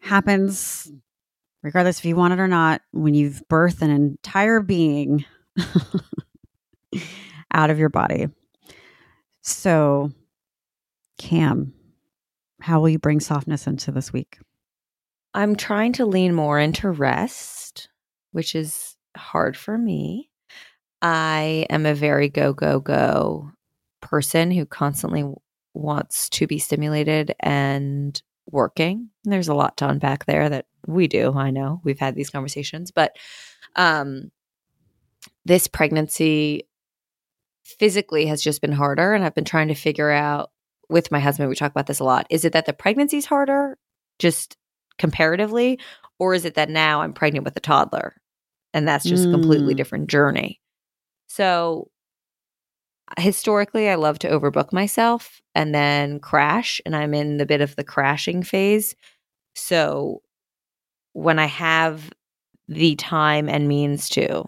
[0.01, 0.91] happens,
[1.63, 5.27] regardless if you want it or not, when you've birthed an entire being
[7.53, 8.29] out of your body.
[9.43, 10.13] So,
[11.19, 11.75] Cam,
[12.61, 14.39] how will you bring softness into this week?
[15.35, 17.89] I'm trying to lean more into rest,
[18.33, 20.31] which is hard for me.
[21.01, 23.51] I am a very go, go, go
[24.01, 25.25] person who constantly
[25.75, 28.21] wants to be stimulated and
[28.51, 29.11] working.
[29.25, 31.33] There's a lot to unpack there that we do.
[31.35, 33.17] I know we've had these conversations, but
[33.77, 34.31] um,
[35.45, 36.67] this pregnancy
[37.65, 39.15] physically has just been harder.
[39.15, 40.51] And I've been trying to figure out
[40.89, 42.27] with my husband, we talk about this a lot.
[42.31, 43.77] Is it that the pregnancy's harder
[44.19, 44.57] just
[44.99, 45.79] comparatively?
[46.19, 48.17] Or is it that now I'm pregnant with a toddler
[48.75, 49.29] and that's just mm.
[49.29, 49.77] a completely mm.
[49.77, 50.61] different journey?
[51.29, 51.91] So
[53.19, 57.77] historically, I love to overbook myself and then crash, and I'm in the bit of
[57.77, 58.95] the crashing phase.
[59.55, 60.23] So
[61.13, 62.11] when I have
[62.69, 64.45] the time and means to,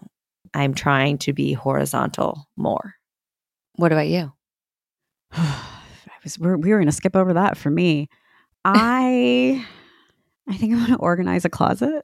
[0.53, 2.95] I'm trying to be horizontal more.
[3.75, 4.31] What about you?
[5.31, 8.09] I was we're, we were going to skip over that for me.
[8.65, 9.65] I
[10.47, 12.03] I think I want to organize a closet.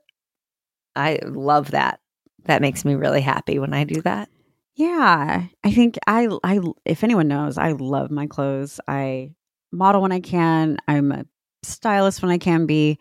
[0.95, 1.99] I love that.
[2.45, 4.29] That makes me really happy when I do that.
[4.75, 8.79] Yeah, I think I I if anyone knows, I love my clothes.
[8.87, 9.31] I
[9.71, 10.77] model when I can.
[10.87, 11.25] I'm a
[11.63, 12.99] stylist when I can be,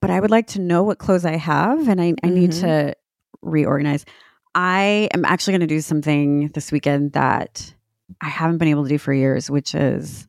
[0.00, 2.66] but I would like to know what clothes I have and I, I need mm-hmm.
[2.66, 2.94] to
[3.42, 4.04] reorganize.
[4.54, 7.74] I am actually going to do something this weekend that
[8.20, 10.26] I haven't been able to do for years, which is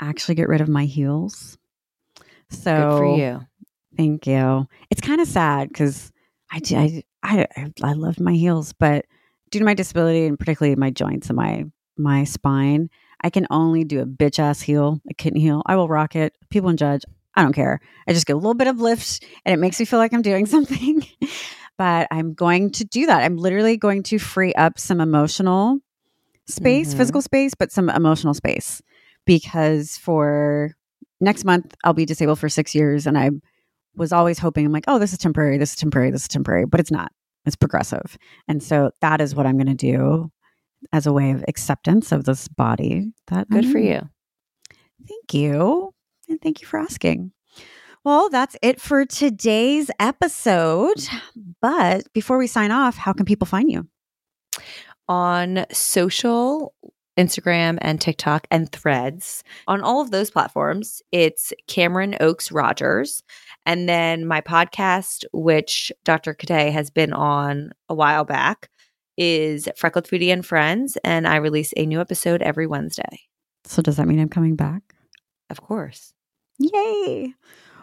[0.00, 1.56] actually get rid of my heels.
[2.50, 3.40] So Good for you.
[3.96, 4.66] Thank you.
[4.90, 6.12] It's kind of sad because
[6.50, 9.06] I, I I I love my heels, but
[9.50, 11.64] due to my disability and particularly my joints and my
[11.96, 12.90] my spine,
[13.22, 15.62] I can only do a bitch ass heel, a kitten heel.
[15.66, 16.34] I will rock it.
[16.50, 17.02] People judge.
[17.34, 17.80] I don't care.
[18.08, 20.22] I just get a little bit of lift and it makes me feel like I'm
[20.22, 21.06] doing something.
[21.76, 23.22] but I'm going to do that.
[23.22, 25.78] I'm literally going to free up some emotional
[26.46, 26.98] space, mm-hmm.
[26.98, 28.80] physical space, but some emotional space
[29.24, 30.72] because for
[31.20, 33.30] next month I'll be disabled for 6 years and I
[33.96, 35.58] was always hoping I'm like, "Oh, this is temporary.
[35.58, 36.10] This is temporary.
[36.10, 37.12] This is temporary." But it's not.
[37.44, 38.18] It's progressive.
[38.48, 40.30] And so that is what I'm going to do
[40.92, 43.12] as a way of acceptance of this body.
[43.28, 44.08] That good for you.
[45.06, 45.94] Thank you.
[46.28, 47.32] And thank you for asking.
[48.04, 51.08] Well, that's it for today's episode.
[51.60, 53.88] But before we sign off, how can people find you?
[55.08, 56.72] On social,
[57.16, 59.42] Instagram and TikTok and threads.
[59.66, 63.22] On all of those platforms, it's Cameron Oaks Rogers.
[63.64, 66.34] And then my podcast, which Dr.
[66.34, 68.70] Cadet has been on a while back,
[69.16, 70.96] is Freckled Foodie and Friends.
[71.02, 73.22] And I release a new episode every Wednesday.
[73.64, 74.82] So, does that mean I'm coming back?
[75.50, 76.12] Of course.
[76.58, 77.34] Yay.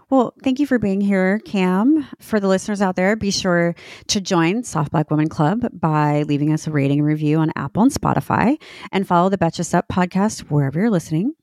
[0.09, 2.07] Well, thank you for being here, Cam.
[2.19, 3.75] For the listeners out there, be sure
[4.07, 7.83] to join Soft Black Woman Club by leaving us a rating and review on Apple
[7.83, 11.33] and Spotify and follow the Betches Sup podcast wherever you're listening.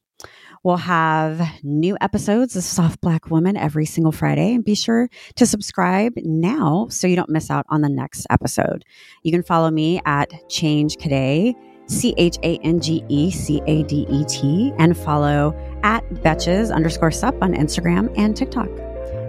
[0.63, 4.55] We'll have new episodes of Soft Black Woman every single Friday.
[4.55, 8.85] And be sure to subscribe now so you don't miss out on the next episode.
[9.23, 11.55] You can follow me at Change Cadet,
[11.87, 16.75] C H A N G E C A D E T, and follow at Betches
[16.75, 18.69] underscore sup on Instagram and TikTok.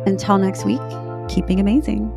[0.06, 0.82] Until next week,
[1.30, 2.12] keeping amazing.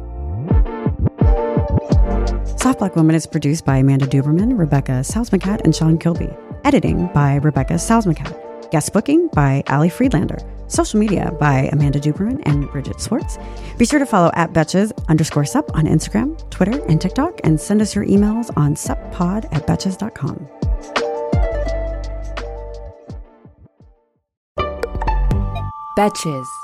[2.59, 6.31] Soft Black Woman is produced by Amanda Duberman, Rebecca Salzmacat, and Sean Kilby.
[6.65, 8.71] Editing by Rebecca Salzmacat.
[8.71, 10.39] Guest booking by Ali Friedlander.
[10.67, 13.39] Social media by Amanda Duberman and Bridget Swartz.
[13.77, 17.83] Be sure to follow at Betches underscore sup on Instagram, Twitter, and TikTok, and send
[17.83, 20.49] us your emails on suppod at betches.com.
[25.95, 26.64] Betches.